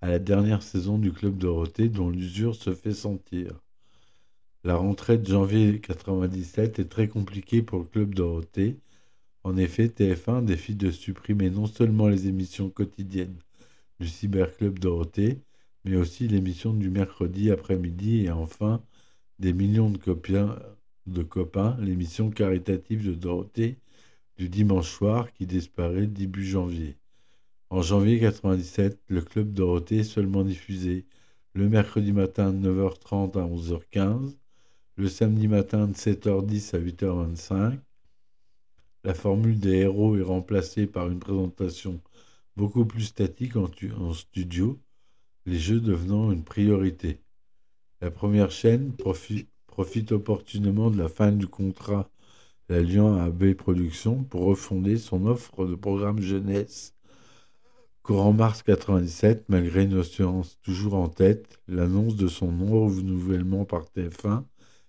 à 0.00 0.08
la 0.08 0.18
dernière 0.18 0.62
saison 0.62 0.98
du 0.98 1.12
Club 1.12 1.38
Dorothée 1.38 1.88
dont 1.88 2.10
l'usure 2.10 2.54
se 2.54 2.74
fait 2.74 2.92
sentir. 2.92 3.60
La 4.64 4.76
rentrée 4.76 5.18
de 5.18 5.26
janvier 5.26 5.66
1997 5.66 6.78
est 6.78 6.88
très 6.88 7.08
compliquée 7.08 7.62
pour 7.62 7.78
le 7.80 7.84
Club 7.84 8.14
Dorothée. 8.14 8.76
En 9.44 9.56
effet, 9.56 9.86
TF1 9.86 10.44
décide 10.44 10.78
de 10.78 10.90
supprimer 10.90 11.50
non 11.50 11.66
seulement 11.66 12.08
les 12.08 12.26
émissions 12.26 12.68
quotidiennes 12.68 13.38
du 14.00 14.08
Cyberclub 14.08 14.78
Dorothée, 14.78 15.40
mais 15.86 15.96
aussi 15.96 16.26
l'émission 16.26 16.74
du 16.74 16.90
mercredi 16.90 17.52
après-midi 17.52 18.24
et 18.24 18.30
enfin 18.30 18.82
des 19.38 19.52
millions 19.52 19.90
de 19.90 21.22
copains 21.22 21.76
l'émission 21.80 22.30
caritative 22.30 23.06
de 23.06 23.14
Dorothée 23.14 23.78
du 24.36 24.48
dimanche 24.48 24.90
soir 24.90 25.32
qui 25.32 25.46
disparaît 25.46 26.08
début 26.08 26.44
janvier. 26.44 26.96
En 27.70 27.82
janvier 27.82 28.18
97, 28.18 29.00
le 29.06 29.22
club 29.22 29.52
Dorothée 29.52 29.98
est 29.98 30.04
seulement 30.04 30.42
diffusé 30.42 31.06
le 31.54 31.68
mercredi 31.68 32.12
matin 32.12 32.52
de 32.52 32.68
9h30 32.68 33.38
à 33.38 33.46
11h15, 33.46 34.36
le 34.96 35.08
samedi 35.08 35.46
matin 35.46 35.86
de 35.86 35.94
7h10 35.94 36.74
à 36.74 36.80
8h25. 36.80 37.78
La 39.04 39.14
formule 39.14 39.60
des 39.60 39.76
héros 39.76 40.16
est 40.16 40.22
remplacée 40.22 40.88
par 40.88 41.08
une 41.08 41.20
présentation 41.20 42.00
beaucoup 42.56 42.84
plus 42.84 43.04
statique 43.04 43.54
en 43.56 44.12
studio, 44.12 44.80
les 45.46 45.58
jeux 45.58 45.80
devenant 45.80 46.32
une 46.32 46.42
priorité. 46.42 47.20
La 48.00 48.10
première 48.10 48.50
chaîne 48.50 48.92
profite 48.92 50.12
opportunément 50.12 50.90
de 50.90 50.98
la 50.98 51.08
fin 51.08 51.32
du 51.32 51.46
contrat 51.46 52.10
l'alliant 52.68 53.16
à 53.16 53.24
AB 53.24 53.54
Productions 53.54 54.24
pour 54.24 54.42
refonder 54.42 54.98
son 54.98 55.24
offre 55.26 55.66
de 55.66 55.76
programme 55.76 56.20
jeunesse. 56.20 56.94
Courant 58.02 58.32
mars 58.32 58.62
97, 58.64 59.48
malgré 59.48 59.84
une 59.84 59.98
assurance 59.98 60.58
toujours 60.62 60.94
en 60.94 61.08
tête, 61.08 61.60
l'annonce 61.68 62.16
de 62.16 62.28
son 62.28 62.50
non-renouvellement 62.50 63.64
par 63.64 63.84
TF1 63.84 64.44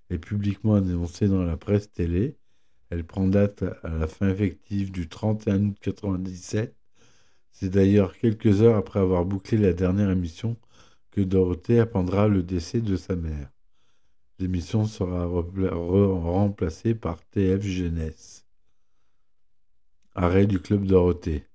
est 0.10 0.17
publiquement 0.17 0.76
annoncée 0.76 1.28
dans 1.28 1.43
la 1.43 1.58
presse 1.58 1.91
télé. 1.91 2.36
Elle 2.89 3.06
prend 3.06 3.28
date 3.28 3.63
à 3.84 3.89
la 3.89 4.08
fin 4.08 4.30
effective 4.30 4.91
du 4.91 5.08
31 5.08 5.65
août 5.65 5.78
97. 5.82 6.76
C'est 7.60 7.70
d'ailleurs 7.70 8.15
quelques 8.15 8.62
heures 8.62 8.76
après 8.76 9.00
avoir 9.00 9.26
bouclé 9.26 9.58
la 9.58 9.74
dernière 9.74 10.12
émission 10.12 10.58
que 11.10 11.22
Dorothée 11.22 11.80
apprendra 11.80 12.28
le 12.28 12.43
décès 12.43 12.82
de 12.82 12.96
sa 12.96 13.15
mère. 13.15 13.50
L'émission 14.38 14.86
sera 14.86 15.26
remplacée 15.26 16.93
par 16.93 17.20
TF 17.26 17.63
Jeunesse. 17.63 18.46
Arrêt 20.13 20.46
du 20.46 20.60
Club 20.60 20.86
Dorothée. 20.86 21.46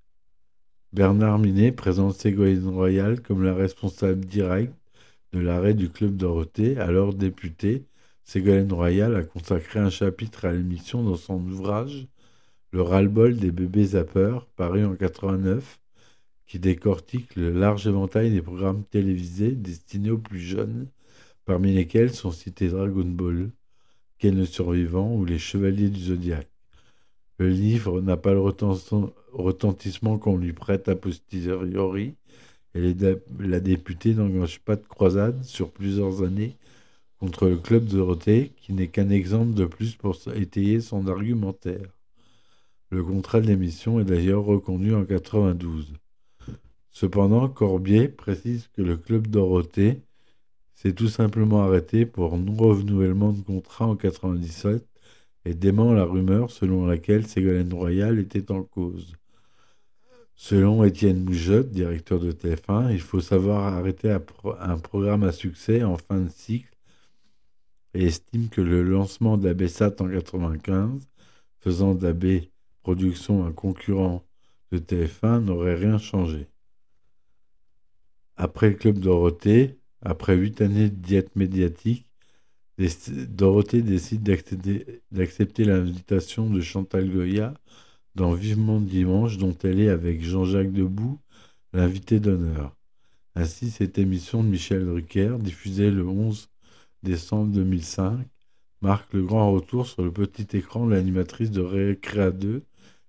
Bernard 0.92 1.38
Minet 1.38 1.70
présente 1.70 2.16
Ségolène 2.16 2.66
Royal 2.66 3.22
comme 3.22 3.44
la 3.44 3.54
responsable 3.54 4.24
directe 4.24 4.74
de 5.32 5.38
l'arrêt 5.38 5.74
du 5.74 5.88
Club 5.88 6.16
Dorothée. 6.16 6.78
Alors 6.78 7.14
députée, 7.14 7.84
Ségolène 8.24 8.72
Royal 8.72 9.14
a 9.14 9.22
consacré 9.22 9.78
un 9.78 9.90
chapitre 9.90 10.46
à 10.46 10.52
l'émission 10.52 11.04
dans 11.04 11.14
son 11.14 11.38
ouvrage 11.48 12.08
Le 12.72 12.82
ras-le-bol 12.82 13.36
des 13.36 13.52
bébés 13.52 13.84
zappeurs, 13.84 14.46
paru 14.56 14.84
en 14.84 14.96
89, 14.96 15.78
qui 16.52 16.58
décortique 16.58 17.34
le 17.34 17.50
large 17.50 17.86
éventail 17.86 18.30
des 18.30 18.42
programmes 18.42 18.84
télévisés 18.84 19.52
destinés 19.52 20.10
aux 20.10 20.18
plus 20.18 20.38
jeunes 20.38 20.86
parmi 21.46 21.72
lesquels 21.72 22.12
sont 22.12 22.30
cités 22.30 22.68
Dragon 22.68 23.06
Ball, 23.06 23.50
Ken 24.18 24.36
le 24.36 24.44
Survivant 24.44 25.14
ou 25.14 25.24
Les 25.24 25.38
Chevaliers 25.38 25.88
du 25.88 25.98
Zodiaque. 25.98 26.50
Le 27.38 27.48
livre 27.48 28.02
n'a 28.02 28.18
pas 28.18 28.34
le 28.34 28.42
retentissement 29.32 30.18
qu'on 30.18 30.36
lui 30.36 30.52
prête 30.52 30.90
a 30.90 30.94
posteriori, 30.94 32.16
et 32.74 32.94
la 33.40 33.60
députée 33.60 34.12
n'engage 34.12 34.60
pas 34.60 34.76
de 34.76 34.86
croisade 34.86 35.42
sur 35.44 35.70
plusieurs 35.70 36.22
années 36.22 36.58
contre 37.18 37.48
le 37.48 37.56
club 37.56 37.86
Dorothée, 37.86 38.52
qui 38.58 38.74
n'est 38.74 38.88
qu'un 38.88 39.08
exemple 39.08 39.54
de 39.54 39.64
plus 39.64 39.94
pour 39.94 40.18
étayer 40.34 40.82
son 40.82 41.06
argumentaire. 41.06 41.88
Le 42.90 43.02
contrat 43.02 43.40
de 43.40 43.46
l'émission 43.46 44.00
est 44.00 44.04
d'ailleurs 44.04 44.44
reconduit 44.44 44.94
en 44.94 45.06
92. 45.06 45.94
Cependant, 46.92 47.48
Corbier 47.48 48.08
précise 48.08 48.68
que 48.74 48.82
le 48.82 48.96
club 48.96 49.26
Dorothée 49.26 50.02
s'est 50.74 50.92
tout 50.92 51.08
simplement 51.08 51.62
arrêté 51.62 52.06
pour 52.06 52.36
non-renouvellement 52.36 53.32
de 53.32 53.40
contrat 53.42 53.86
en 53.86 53.96
97 53.96 54.86
et 55.44 55.54
dément 55.54 55.92
la 55.92 56.04
rumeur 56.04 56.50
selon 56.50 56.86
laquelle 56.86 57.26
Ségolène 57.26 57.72
Royal 57.72 58.18
était 58.18 58.50
en 58.52 58.62
cause. 58.62 59.16
Selon 60.34 60.84
Étienne 60.84 61.24
Moujotte, 61.24 61.70
directeur 61.70 62.20
de 62.20 62.32
TF1, 62.32 62.92
il 62.92 63.00
faut 63.00 63.20
savoir 63.20 63.74
arrêter 63.74 64.10
un 64.10 64.78
programme 64.78 65.22
à 65.22 65.32
succès 65.32 65.82
en 65.84 65.96
fin 65.96 66.20
de 66.20 66.30
cycle 66.30 66.76
et 67.94 68.04
estime 68.04 68.48
que 68.48 68.60
le 68.60 68.82
lancement 68.82 69.38
d'ABSAT 69.38 70.00
en 70.00 70.08
95, 70.08 71.08
faisant 71.58 71.94
d'AB 71.94 72.42
Production 72.82 73.46
un 73.46 73.52
concurrent 73.52 74.24
de 74.72 74.78
TF1, 74.78 75.44
n'aurait 75.44 75.76
rien 75.76 75.98
changé. 75.98 76.48
Après 78.36 78.70
le 78.70 78.76
club 78.76 78.98
Dorothée, 78.98 79.78
après 80.00 80.34
huit 80.36 80.60
années 80.60 80.88
de 80.90 80.96
diète 80.96 81.36
médiatique, 81.36 82.06
Dorothée 83.28 83.82
décide 83.82 84.22
d'accepter 84.22 85.64
l'invitation 85.64 86.50
de 86.50 86.60
Chantal 86.60 87.08
Goya 87.08 87.54
dans 88.14 88.32
Vivement 88.32 88.80
Dimanche, 88.80 89.38
dont 89.38 89.56
elle 89.62 89.80
est 89.80 89.88
avec 89.88 90.22
Jean-Jacques 90.22 90.72
Debout, 90.72 91.18
l'invité 91.72 92.18
d'honneur. 92.18 92.76
Ainsi, 93.34 93.70
cette 93.70 93.98
émission 93.98 94.42
de 94.42 94.48
Michel 94.48 94.84
Drucker, 94.84 95.36
diffusée 95.38 95.90
le 95.90 96.06
11 96.06 96.50
décembre 97.02 97.52
2005, 97.52 98.26
marque 98.80 99.12
le 99.12 99.22
grand 99.22 99.52
retour 99.52 99.86
sur 99.86 100.02
le 100.02 100.12
petit 100.12 100.56
écran 100.56 100.86
de 100.86 100.94
l'animatrice 100.94 101.50
de 101.50 101.60
Récréa 101.60 102.30
2 102.30 102.62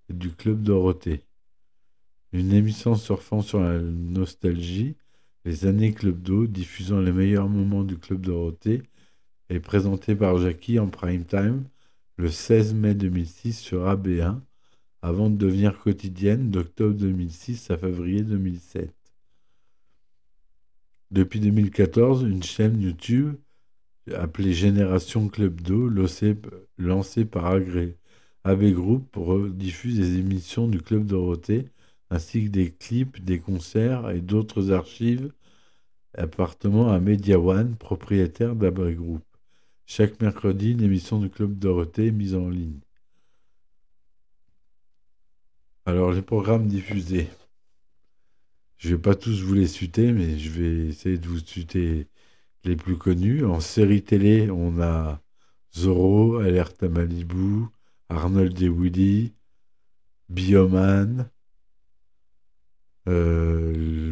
et 0.09 0.13
du 0.13 0.31
Club 0.31 0.62
Dorothée. 0.62 1.21
Une 2.31 2.53
émission 2.53 2.95
surfant 2.95 3.41
sur 3.41 3.59
la 3.59 3.79
nostalgie, 3.79 4.95
les 5.45 5.65
années 5.65 5.93
Club 5.93 6.21
d'eau, 6.21 6.47
diffusant 6.47 7.01
les 7.01 7.12
meilleurs 7.12 7.49
moments 7.49 7.84
du 7.84 7.97
Club 7.97 8.21
Dorothée, 8.21 8.84
est 9.49 9.60
présenté 9.60 10.15
par 10.15 10.38
Jackie 10.38 10.79
en 10.79 10.88
prime 10.88 11.25
time 11.25 11.65
le 12.17 12.29
16 12.29 12.73
mai 12.73 12.95
2006 12.95 13.60
sur 13.60 13.86
AB1, 13.88 14.39
avant 15.01 15.29
de 15.29 15.36
devenir 15.36 15.79
quotidienne 15.79 16.49
d'octobre 16.49 16.95
2006 16.95 17.71
à 17.71 17.77
février 17.77 18.21
2007. 18.21 18.93
Depuis 21.12 21.39
2014, 21.41 22.23
une 22.23 22.43
chaîne 22.43 22.82
YouTube 22.82 23.36
appelée 24.13 24.53
Génération 24.53 25.27
Club 25.27 25.62
d'eau, 25.62 25.89
lancée 26.77 27.25
par 27.25 27.45
AB 28.43 28.63
Group, 28.71 29.17
diffuse 29.56 29.97
des 29.97 30.19
émissions 30.19 30.67
du 30.67 30.82
Club 30.82 31.06
Dorothée 31.06 31.69
ainsi 32.13 32.45
que 32.45 32.49
des 32.49 32.69
clips, 32.71 33.23
des 33.23 33.39
concerts 33.39 34.12
et 34.12 34.21
d'autres 34.21 34.71
archives 34.71 35.34
appartenant 36.15 36.91
à 36.91 36.99
Media 36.99 37.39
One, 37.39 37.76
propriétaire 37.76 38.56
d'Abré 38.56 38.93
Group. 38.93 39.23
Chaque 39.88 40.21
mercredi, 40.21 40.73
une 40.73 40.84
émission 40.84 41.19
du 41.19 41.32
Club 41.32 41.58
Dorothée 41.58 42.08
est 42.08 42.12
mise 42.12 42.36
en 42.36 42.49
ligne. 42.49 42.80
Alors, 45.86 46.12
les 46.12 46.21
programmes 46.21 46.67
diffusés. 46.67 47.30
Je 48.78 48.89
ne 48.89 48.95
vais 48.95 49.02
pas 49.02 49.15
tous 49.15 49.41
vous 49.41 49.56
les 49.56 49.67
citer, 49.67 50.12
mais 50.12 50.38
je 50.38 50.52
vais 50.52 50.89
essayer 50.89 51.17
de 51.17 51.28
vous 51.28 51.39
citer 51.39 52.08
les 52.63 52.76
plus 52.76 52.95
connus. 52.95 53.43
En 53.43 53.60
série 53.60 54.04
télé, 54.04 54.52
on 54.52 54.80
a 54.80 55.19
Zorro, 55.76 56.38
Alerte 56.38 56.84
à 56.84 56.89
Malibu, 56.89 57.65
Arnold 58.10 58.62
et 58.62 58.69
Woody, 58.69 59.34
Bioman, 60.30 61.28
euh, 63.07 64.11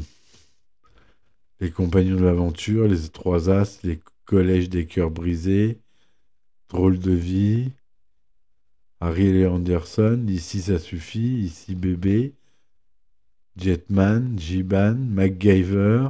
Les 1.59 1.71
Compagnons 1.71 2.17
de 2.17 2.23
l'Aventure, 2.23 2.87
Les 2.87 3.09
Trois 3.09 3.49
As, 3.49 3.83
Les 3.83 3.99
Collèges 4.25 4.69
des 4.69 4.85
Cœurs 4.85 5.11
Brisés, 5.11 5.79
Drôle 6.69 6.99
de 6.99 7.11
Vie, 7.11 7.71
Ariel 8.99 9.47
Anderson, 9.47 10.25
Ici 10.27 10.61
ça 10.61 10.79
suffit, 10.79 11.39
Ici 11.39 11.75
bébé, 11.75 12.33
Jetman, 13.57 14.37
Jiban, 14.39 14.95
MacGyver, 14.95 16.09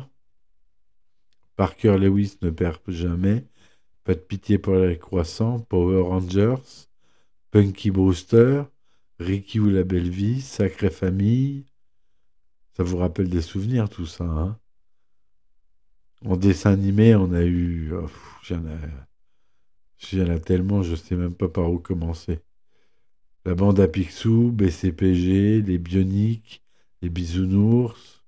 Parker 1.55 1.97
Lewis 1.97 2.37
ne 2.41 2.49
perd 2.49 2.79
jamais, 2.87 3.45
Pas 4.03 4.15
de 4.15 4.19
pitié 4.19 4.57
pour 4.57 4.75
les 4.75 4.97
croissants, 4.97 5.59
Power 5.59 6.01
Rangers, 6.01 6.87
Punky 7.51 7.91
Brewster, 7.91 8.63
Ricky 9.19 9.59
ou 9.59 9.69
la 9.69 9.83
belle 9.83 10.09
vie, 10.09 10.41
Sacrée 10.41 10.89
famille. 10.89 11.65
Ça 12.73 12.83
vous 12.83 12.97
rappelle 12.97 13.29
des 13.29 13.41
souvenirs 13.41 13.89
tout 13.89 14.05
ça, 14.05 14.23
hein? 14.23 14.59
En 16.23 16.37
dessin 16.37 16.71
animé, 16.71 17.15
on 17.15 17.33
a 17.33 17.43
eu... 17.43 17.91
Oh, 17.93 18.09
J'en 18.43 18.63
ai... 18.65 20.39
tellement, 20.39 20.83
je 20.83 20.95
sais 20.95 21.15
même 21.15 21.33
pas 21.33 21.49
par 21.49 21.71
où 21.71 21.79
commencer. 21.79 22.39
La 23.45 23.55
bande 23.55 23.79
à 23.79 23.87
Picsou, 23.87 24.51
BCPG, 24.51 25.61
les 25.61 25.77
Bioniques, 25.79 26.63
les 27.01 27.09
Bisounours, 27.09 28.23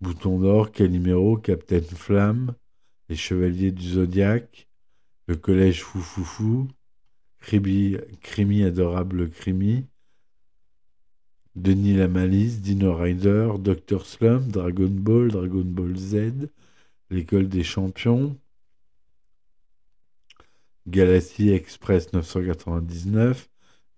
Bouton 0.00 0.38
d'Or, 0.38 0.70
Calimero, 0.70 1.38
Captain 1.38 1.80
Flamme, 1.80 2.54
les 3.08 3.16
Chevaliers 3.16 3.72
du 3.72 3.88
Zodiaque, 3.88 4.68
le 5.26 5.36
Collège 5.36 5.82
Foufoufou, 5.82 6.68
Crimi, 7.40 8.62
Adorable 8.62 9.30
Crimi, 9.30 9.86
Denis 11.56 11.94
la 11.94 12.08
Malice, 12.08 12.60
Dino 12.60 12.96
Rider, 12.96 13.52
Dr. 13.60 14.04
Slum, 14.04 14.48
Dragon 14.48 14.88
Ball, 14.88 15.28
Dragon 15.28 15.64
Ball 15.64 15.96
Z, 15.96 16.48
L'école 17.10 17.48
des 17.48 17.62
champions, 17.62 18.36
Galaxy 20.88 21.50
Express 21.50 22.12
999, 22.12 23.48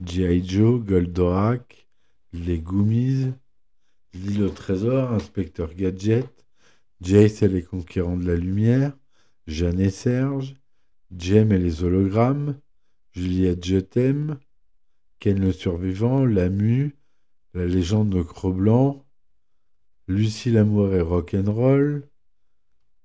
G.I. 0.04 0.46
Joe, 0.46 0.84
Goldorak, 0.84 1.88
Les 2.34 2.58
Goomies, 2.58 3.32
L'île 4.12 4.42
au 4.42 4.50
trésor, 4.50 5.12
Inspecteur 5.12 5.72
Gadget, 5.74 6.28
Jace 7.00 7.42
et 7.42 7.48
les 7.48 7.62
conquérants 7.62 8.18
de 8.18 8.26
la 8.26 8.36
lumière, 8.36 8.92
Jeanne 9.46 9.80
et 9.80 9.90
Serge, 9.90 10.56
Jem 11.16 11.52
et 11.52 11.58
les 11.58 11.82
hologrammes, 11.82 12.60
Juliette 13.12 13.64
Je 13.64 13.78
t'aime, 13.78 14.38
Ken 15.20 15.40
le 15.40 15.52
survivant, 15.52 16.26
Lamu, 16.26 16.94
La 17.56 17.64
légende 17.64 18.10
de 18.10 18.20
Cro-Blanc, 18.20 19.02
Lucie 20.08 20.50
l'amour 20.50 20.92
et 20.92 21.00
rock'n'roll, 21.00 22.06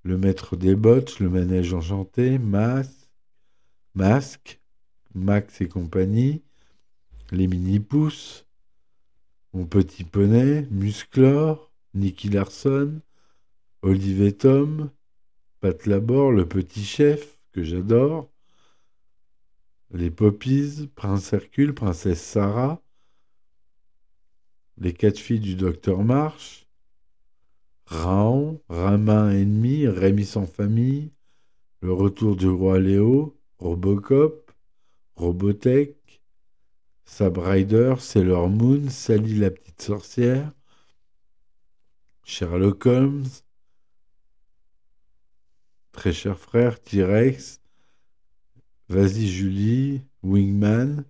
Le 0.03 0.17
maître 0.17 0.57
des 0.57 0.75
bottes, 0.75 1.19
Le 1.21 1.29
manège 1.29 1.73
enchanté, 1.73 2.37
Mas, 2.37 3.09
Masque, 3.95 4.59
Max 5.15 5.61
et 5.61 5.69
compagnie, 5.69 6.43
Les 7.31 7.47
mini-pousses, 7.47 8.45
Mon 9.53 9.65
petit 9.65 10.03
poney, 10.03 10.67
Musclor, 10.69 11.71
Nicky 11.93 12.27
Larson, 12.27 12.99
Olivier 13.83 14.33
Tom, 14.33 14.91
Pat 15.61 15.85
Labor, 15.85 16.33
Le 16.33 16.45
petit 16.45 16.83
chef, 16.83 17.39
que 17.53 17.63
j'adore, 17.63 18.29
les 19.91 20.11
Poppies, 20.11 20.89
Prince 20.93 21.31
Hercule, 21.31 21.73
Princesse 21.73 22.21
Sarah, 22.21 22.81
les 24.81 24.93
quatre 24.93 25.19
filles 25.19 25.39
du 25.39 25.53
docteur 25.53 26.03
March, 26.03 26.67
Raon, 27.85 28.59
Ramin 28.67 29.29
ennemi, 29.29 29.87
Rémi 29.87 30.25
sans 30.25 30.47
famille, 30.47 31.11
le 31.81 31.93
retour 31.93 32.35
du 32.35 32.47
roi 32.47 32.79
Léo, 32.79 33.39
Robocop, 33.59 34.51
Robotech, 35.15 36.23
Sabrider, 37.05 37.93
Sailor 37.99 38.49
Moon, 38.49 38.89
Sally 38.89 39.35
la 39.35 39.51
petite 39.51 39.83
sorcière, 39.83 40.51
Sherlock 42.23 42.87
Holmes, 42.87 43.27
très 45.91 46.11
cher 46.11 46.39
frère, 46.39 46.81
T-Rex, 46.81 47.61
Vas-y 48.89 49.27
Julie, 49.27 50.01
Wingman, 50.23 51.05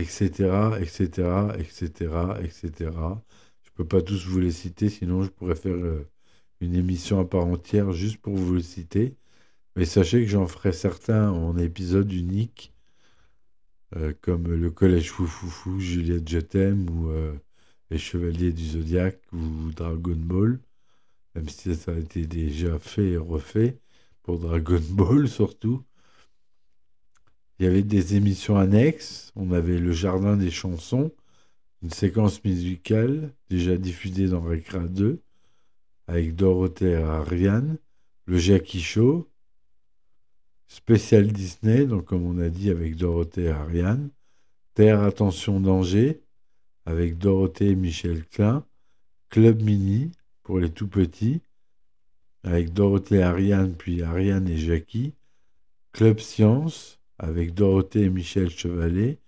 etc., 0.00 0.78
etc., 0.80 1.54
etc., 1.58 2.38
etc. 2.42 2.90
Je 3.62 3.70
peux 3.74 3.86
pas 3.86 4.02
tous 4.02 4.26
vous 4.26 4.40
les 4.40 4.50
citer, 4.52 4.88
sinon 4.88 5.22
je 5.22 5.30
pourrais 5.30 5.54
faire 5.56 5.74
euh, 5.74 6.08
une 6.60 6.74
émission 6.74 7.20
à 7.20 7.24
part 7.24 7.46
entière 7.46 7.92
juste 7.92 8.18
pour 8.18 8.34
vous 8.36 8.54
les 8.56 8.62
citer. 8.62 9.16
Mais 9.76 9.84
sachez 9.86 10.22
que 10.24 10.30
j'en 10.30 10.46
ferai 10.46 10.72
certains 10.72 11.30
en 11.30 11.56
épisode 11.58 12.12
unique, 12.12 12.74
euh, 13.96 14.12
comme 14.20 14.48
le 14.52 14.70
Collège 14.70 15.10
Foufoufou, 15.10 15.80
Juliette 15.80 16.28
Je 16.28 16.38
t'aime, 16.40 16.88
ou 16.90 17.10
euh, 17.10 17.34
Les 17.90 17.98
Chevaliers 17.98 18.52
du 18.52 18.66
Zodiaque, 18.66 19.20
ou 19.32 19.70
Dragon 19.72 20.16
Ball, 20.16 20.60
même 21.34 21.48
si 21.48 21.74
ça 21.76 21.92
a 21.92 21.98
été 21.98 22.26
déjà 22.26 22.78
fait 22.78 23.10
et 23.10 23.16
refait, 23.18 23.78
pour 24.22 24.38
Dragon 24.40 24.80
Ball 24.90 25.28
surtout. 25.40 25.84
Il 27.60 27.64
y 27.64 27.66
avait 27.66 27.82
des 27.82 28.16
émissions 28.16 28.56
annexes. 28.56 29.32
On 29.36 29.52
avait 29.52 29.78
le 29.78 29.92
Jardin 29.92 30.38
des 30.38 30.50
chansons, 30.50 31.12
une 31.82 31.90
séquence 31.90 32.42
musicale 32.42 33.34
déjà 33.50 33.76
diffusée 33.76 34.28
dans 34.28 34.40
Récra 34.40 34.78
2 34.78 35.20
avec 36.06 36.34
Dorothée 36.34 36.92
et 36.92 36.96
Ariane, 36.96 37.76
le 38.24 38.38
Jackie 38.38 38.80
Show, 38.80 39.28
spécial 40.68 41.30
Disney, 41.30 41.84
donc 41.84 42.06
comme 42.06 42.24
on 42.24 42.38
a 42.38 42.48
dit 42.48 42.70
avec 42.70 42.96
Dorothée 42.96 43.44
et 43.44 43.50
Ariane, 43.50 44.08
Terre 44.72 45.02
Attention 45.02 45.60
Danger 45.60 46.22
avec 46.86 47.18
Dorothée 47.18 47.72
et 47.72 47.76
Michel 47.76 48.24
Klein, 48.24 48.64
Club 49.28 49.60
Mini 49.60 50.12
pour 50.44 50.60
les 50.60 50.70
tout 50.70 50.88
petits 50.88 51.42
avec 52.42 52.72
Dorothée 52.72 53.22
Ariane 53.22 53.74
puis 53.76 54.02
Ariane 54.02 54.48
et 54.48 54.56
Jackie, 54.56 55.12
Club 55.92 56.20
Science 56.20 56.99
avec 57.20 57.52
Dorothée 57.54 58.04
et 58.04 58.10
Michel 58.10 58.48
Chevalet. 58.48 59.18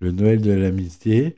Le 0.00 0.12
Noël 0.12 0.40
de 0.40 0.50
l'amitié, 0.50 1.36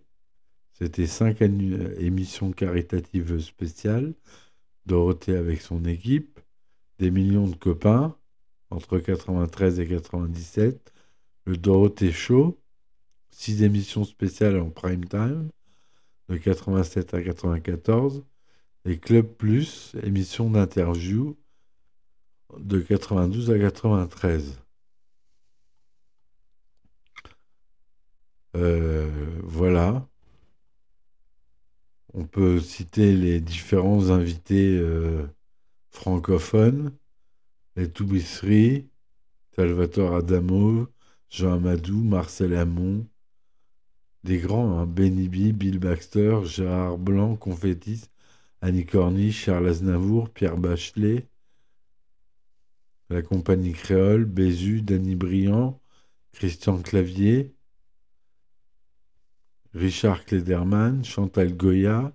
c'était 0.73 1.07
cinq 1.07 1.43
émissions 1.43 2.53
caritatives 2.53 3.41
spéciales. 3.41 4.15
Dorothée 4.87 5.37
avec 5.37 5.63
son 5.63 5.85
équipe, 5.85 6.39
des 7.01 7.11
millions 7.11 7.49
de 7.49 7.57
copains 7.57 8.17
entre 8.71 8.99
93 8.99 9.81
et 9.81 9.89
97. 9.89 10.93
Le 11.45 11.57
Dorothée 11.57 12.13
Show, 12.13 12.57
six 13.31 13.65
émissions 13.65 14.05
spéciales 14.05 14.61
en 14.61 14.71
prime 14.71 15.07
time 15.07 15.51
de 16.29 16.37
87 16.37 17.15
à 17.15 17.23
94. 17.23 18.25
Et 18.85 18.99
Club 18.99 19.27
Plus, 19.27 19.97
émission 20.05 20.51
d'interview 20.51 21.37
de 22.61 22.79
92 22.79 23.51
à 23.51 23.59
93. 23.59 24.66
Voilà. 29.43 30.07
On 32.19 32.25
peut 32.25 32.61
citer 32.61 33.15
les 33.15 33.41
différents 33.43 34.09
invités 34.09 34.79
euh, 34.79 35.27
francophones, 35.91 36.97
les 37.77 37.91
Toubisseries, 37.91 38.89
Salvatore 39.55 40.15
Adamo, 40.17 40.89
Jean 41.29 41.55
Amadou, 41.57 42.03
Marcel 42.03 42.55
Hamon, 42.55 43.07
des 44.25 44.39
grands, 44.39 44.79
hein, 44.79 44.87
Benny 44.87 45.29
B, 45.29 45.53
Bill 45.53 45.79
Baxter, 45.79 46.41
Gérard 46.45 46.97
Blanc, 46.97 47.37
Confettis, 47.37 48.05
Annie 48.63 48.87
Corniche, 48.87 49.45
Charles 49.45 49.69
Aznavour, 49.69 50.31
Pierre 50.31 50.57
Bachelet, 50.57 51.29
la 53.11 53.21
compagnie 53.21 53.75
créole, 53.75 54.25
Bézu, 54.25 54.81
Danny 54.81 55.17
Briand, 55.17 55.81
Christian 56.33 56.81
Clavier, 56.81 57.56
Richard 59.77 60.25
Klederman, 60.25 61.05
Chantal 61.05 61.53
Goya, 61.53 62.11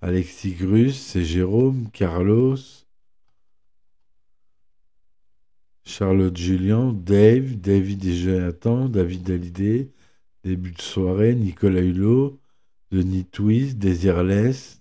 Alexis 0.00 0.54
Grus, 0.54 0.92
c'est 0.92 1.24
Jérôme, 1.24 1.88
Carlos, 1.92 2.56
Charlotte 5.84 6.36
Julien, 6.36 6.92
Dave, 6.92 7.60
David 7.60 8.04
et 8.04 8.16
Jonathan, 8.16 8.88
David 8.88 9.30
Hallyday, 9.30 9.92
début 10.42 10.72
de 10.72 10.82
soirée, 10.82 11.36
Nicolas 11.36 11.80
Hulot, 11.80 12.40
Denis 12.90 13.26
Twist, 13.26 13.78
Désirless, 13.78 14.80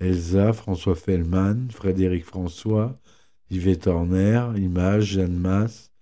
Elsa, 0.00 0.52
François 0.52 0.96
Fellman, 0.96 1.68
Frédéric 1.70 2.24
François, 2.24 2.98
Yvette 3.50 3.86
Horner, 3.86 4.48
Image, 4.56 5.04
Jeanne 5.12 5.38
Masse, 5.38 5.92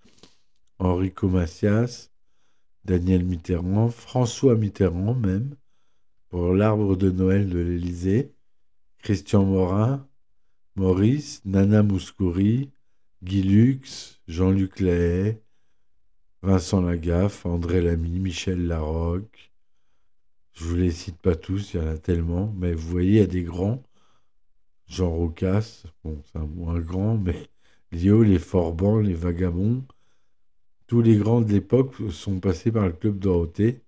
Enrico 0.78 1.28
Macias, 1.28 2.11
Daniel 2.87 3.24
Mitterrand, 3.24 3.89
François 3.89 4.55
Mitterrand 4.55 5.14
même, 5.14 5.57
pour 6.28 6.55
l'arbre 6.55 6.95
de 6.97 7.11
Noël 7.11 7.51
de 7.51 7.59
l'Élysée, 7.59 8.32
Christian 8.99 9.45
Morin, 9.45 10.07
Maurice, 10.76 11.43
Nana 11.45 11.82
Mouskouri, 11.82 12.70
Guy 13.24 13.43
Lux, 13.43 14.20
Jean-Luc 14.28 14.78
Lahaye, 14.78 15.41
Vincent 16.43 16.80
Lagaffe, 16.80 17.45
André 17.45 17.82
Lamy, 17.82 18.20
Michel 18.20 18.68
Larocque. 18.68 19.53
Je 20.53 20.64
vous 20.64 20.76
les 20.76 20.93
cite 20.93 21.18
pas 21.18 21.34
tous, 21.34 21.74
il 21.74 21.80
y 21.80 21.82
en 21.82 21.89
a 21.89 21.99
tellement, 21.99 22.55
mais 22.57 22.72
vous 22.72 22.89
voyez, 22.89 23.11
il 23.11 23.16
y 23.16 23.20
a 23.20 23.26
des 23.26 23.43
grands. 23.43 23.82
Jean 24.87 25.11
Rocas, 25.11 25.82
bon, 26.05 26.22
c'est 26.24 26.39
un 26.39 26.47
moins 26.47 26.78
grand, 26.78 27.18
mais 27.18 27.51
Lio, 27.91 28.22
les 28.22 28.39
Forbans, 28.39 29.01
les 29.01 29.14
Vagabonds, 29.14 29.84
tous 30.87 31.03
les 31.03 31.16
grands 31.16 31.41
de 31.41 31.53
l'époque 31.53 31.95
sont 32.11 32.41
passés 32.41 32.70
par 32.70 32.87
le 32.87 32.93
club 32.93 33.18
Dorothée. 33.18 33.80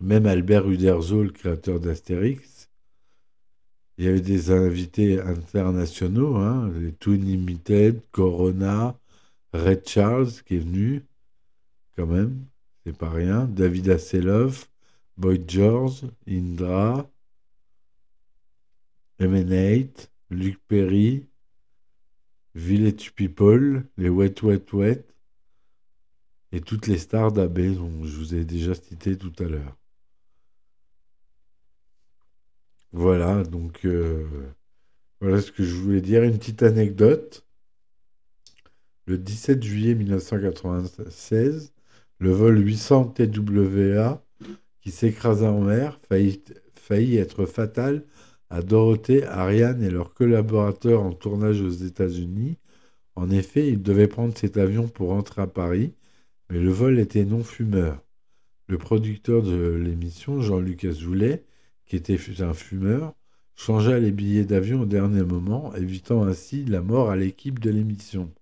Même 0.00 0.26
Albert 0.26 0.68
Uderzo, 0.68 1.22
le 1.22 1.30
créateur 1.30 1.80
d'Astérix. 1.80 2.70
Il 3.98 4.06
y 4.06 4.08
avait 4.08 4.22
des 4.22 4.50
invités 4.50 5.20
internationaux, 5.20 6.36
hein, 6.36 6.72
les 6.74 6.92
Toon 6.92 7.18
Limited, 7.18 8.00
Corona, 8.10 8.98
Red 9.52 9.86
Charles 9.86 10.32
qui 10.46 10.56
est 10.56 10.60
venu, 10.60 11.04
quand 11.96 12.06
même, 12.06 12.46
c'est 12.86 12.96
pas 12.96 13.10
rien. 13.10 13.44
David 13.44 13.90
Asseloff, 13.90 14.70
Boyd 15.18 15.50
George, 15.50 16.06
Indra, 16.26 17.10
Emanate, 19.18 20.10
Luc 20.30 20.58
Perry, 20.66 21.26
Village 22.54 23.12
People, 23.14 23.84
les 23.96 24.08
Wet 24.08 24.42
Wet 24.42 24.64
Wet, 24.72 25.04
et 26.52 26.60
toutes 26.60 26.86
les 26.86 26.98
stars 26.98 27.32
d'AB 27.32 27.74
dont 27.76 28.04
je 28.04 28.16
vous 28.16 28.34
ai 28.34 28.44
déjà 28.44 28.74
cité 28.74 29.16
tout 29.16 29.32
à 29.38 29.44
l'heure. 29.44 29.76
Voilà, 32.92 33.44
donc 33.44 33.84
euh, 33.84 34.26
voilà 35.20 35.40
ce 35.40 35.52
que 35.52 35.62
je 35.62 35.74
voulais 35.74 36.00
dire. 36.00 36.24
Une 36.24 36.38
petite 36.38 36.62
anecdote. 36.62 37.46
Le 39.06 39.18
17 39.18 39.62
juillet 39.62 39.94
1996, 39.94 41.72
le 42.18 42.30
vol 42.30 42.58
800 42.64 43.14
TWA 43.16 44.24
qui 44.80 44.90
s'écrasa 44.90 45.50
en 45.50 45.60
mer 45.62 46.00
faillit, 46.08 46.42
faillit 46.74 47.16
être 47.16 47.46
fatal 47.46 48.04
à 48.50 48.62
Dorothée, 48.62 49.24
Ariane 49.24 49.82
et 49.82 49.90
leurs 49.90 50.12
collaborateurs 50.12 51.02
en 51.02 51.12
tournage 51.12 51.60
aux 51.60 51.70
États-Unis. 51.70 52.58
En 53.14 53.30
effet, 53.30 53.68
ils 53.68 53.82
devaient 53.82 54.08
prendre 54.08 54.36
cet 54.36 54.56
avion 54.56 54.88
pour 54.88 55.10
rentrer 55.10 55.42
à 55.42 55.46
Paris, 55.46 55.94
mais 56.50 56.58
le 56.58 56.70
vol 56.70 56.98
était 56.98 57.24
non 57.24 57.44
fumeur. 57.44 58.02
Le 58.66 58.78
producteur 58.78 59.42
de 59.42 59.72
l'émission, 59.72 60.40
Jean-Luc 60.40 60.84
Azoulay, 60.84 61.44
qui 61.86 61.96
était 61.96 62.18
un 62.40 62.54
fumeur, 62.54 63.14
changea 63.54 63.98
les 63.98 64.12
billets 64.12 64.44
d'avion 64.44 64.82
au 64.82 64.86
dernier 64.86 65.22
moment, 65.22 65.74
évitant 65.74 66.24
ainsi 66.24 66.64
la 66.64 66.80
mort 66.80 67.10
à 67.10 67.16
l'équipe 67.16 67.58
de 67.60 67.70
l'émission. 67.70 68.32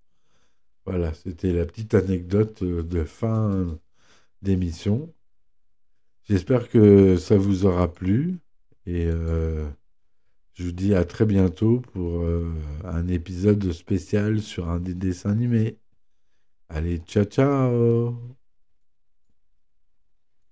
Voilà, 0.85 1.13
c'était 1.13 1.53
la 1.53 1.65
petite 1.65 1.93
anecdote 1.93 2.63
de 2.63 3.03
fin 3.03 3.77
d'émission. 4.41 5.13
J'espère 6.23 6.69
que 6.69 7.17
ça 7.17 7.37
vous 7.37 7.65
aura 7.65 7.91
plu 7.91 8.39
et 8.85 9.05
euh, 9.07 9.67
je 10.59 10.65
vous 10.65 10.71
dis 10.73 10.93
à 10.93 11.05
très 11.05 11.25
bientôt 11.25 11.79
pour 11.79 12.19
euh, 12.21 12.53
un 12.83 13.07
épisode 13.07 13.71
spécial 13.71 14.41
sur 14.41 14.67
un 14.69 14.79
des 14.81 14.93
dessins 14.93 15.31
animés. 15.31 15.79
Allez, 16.69 16.99
ciao 16.99 17.25
ciao 17.25 18.38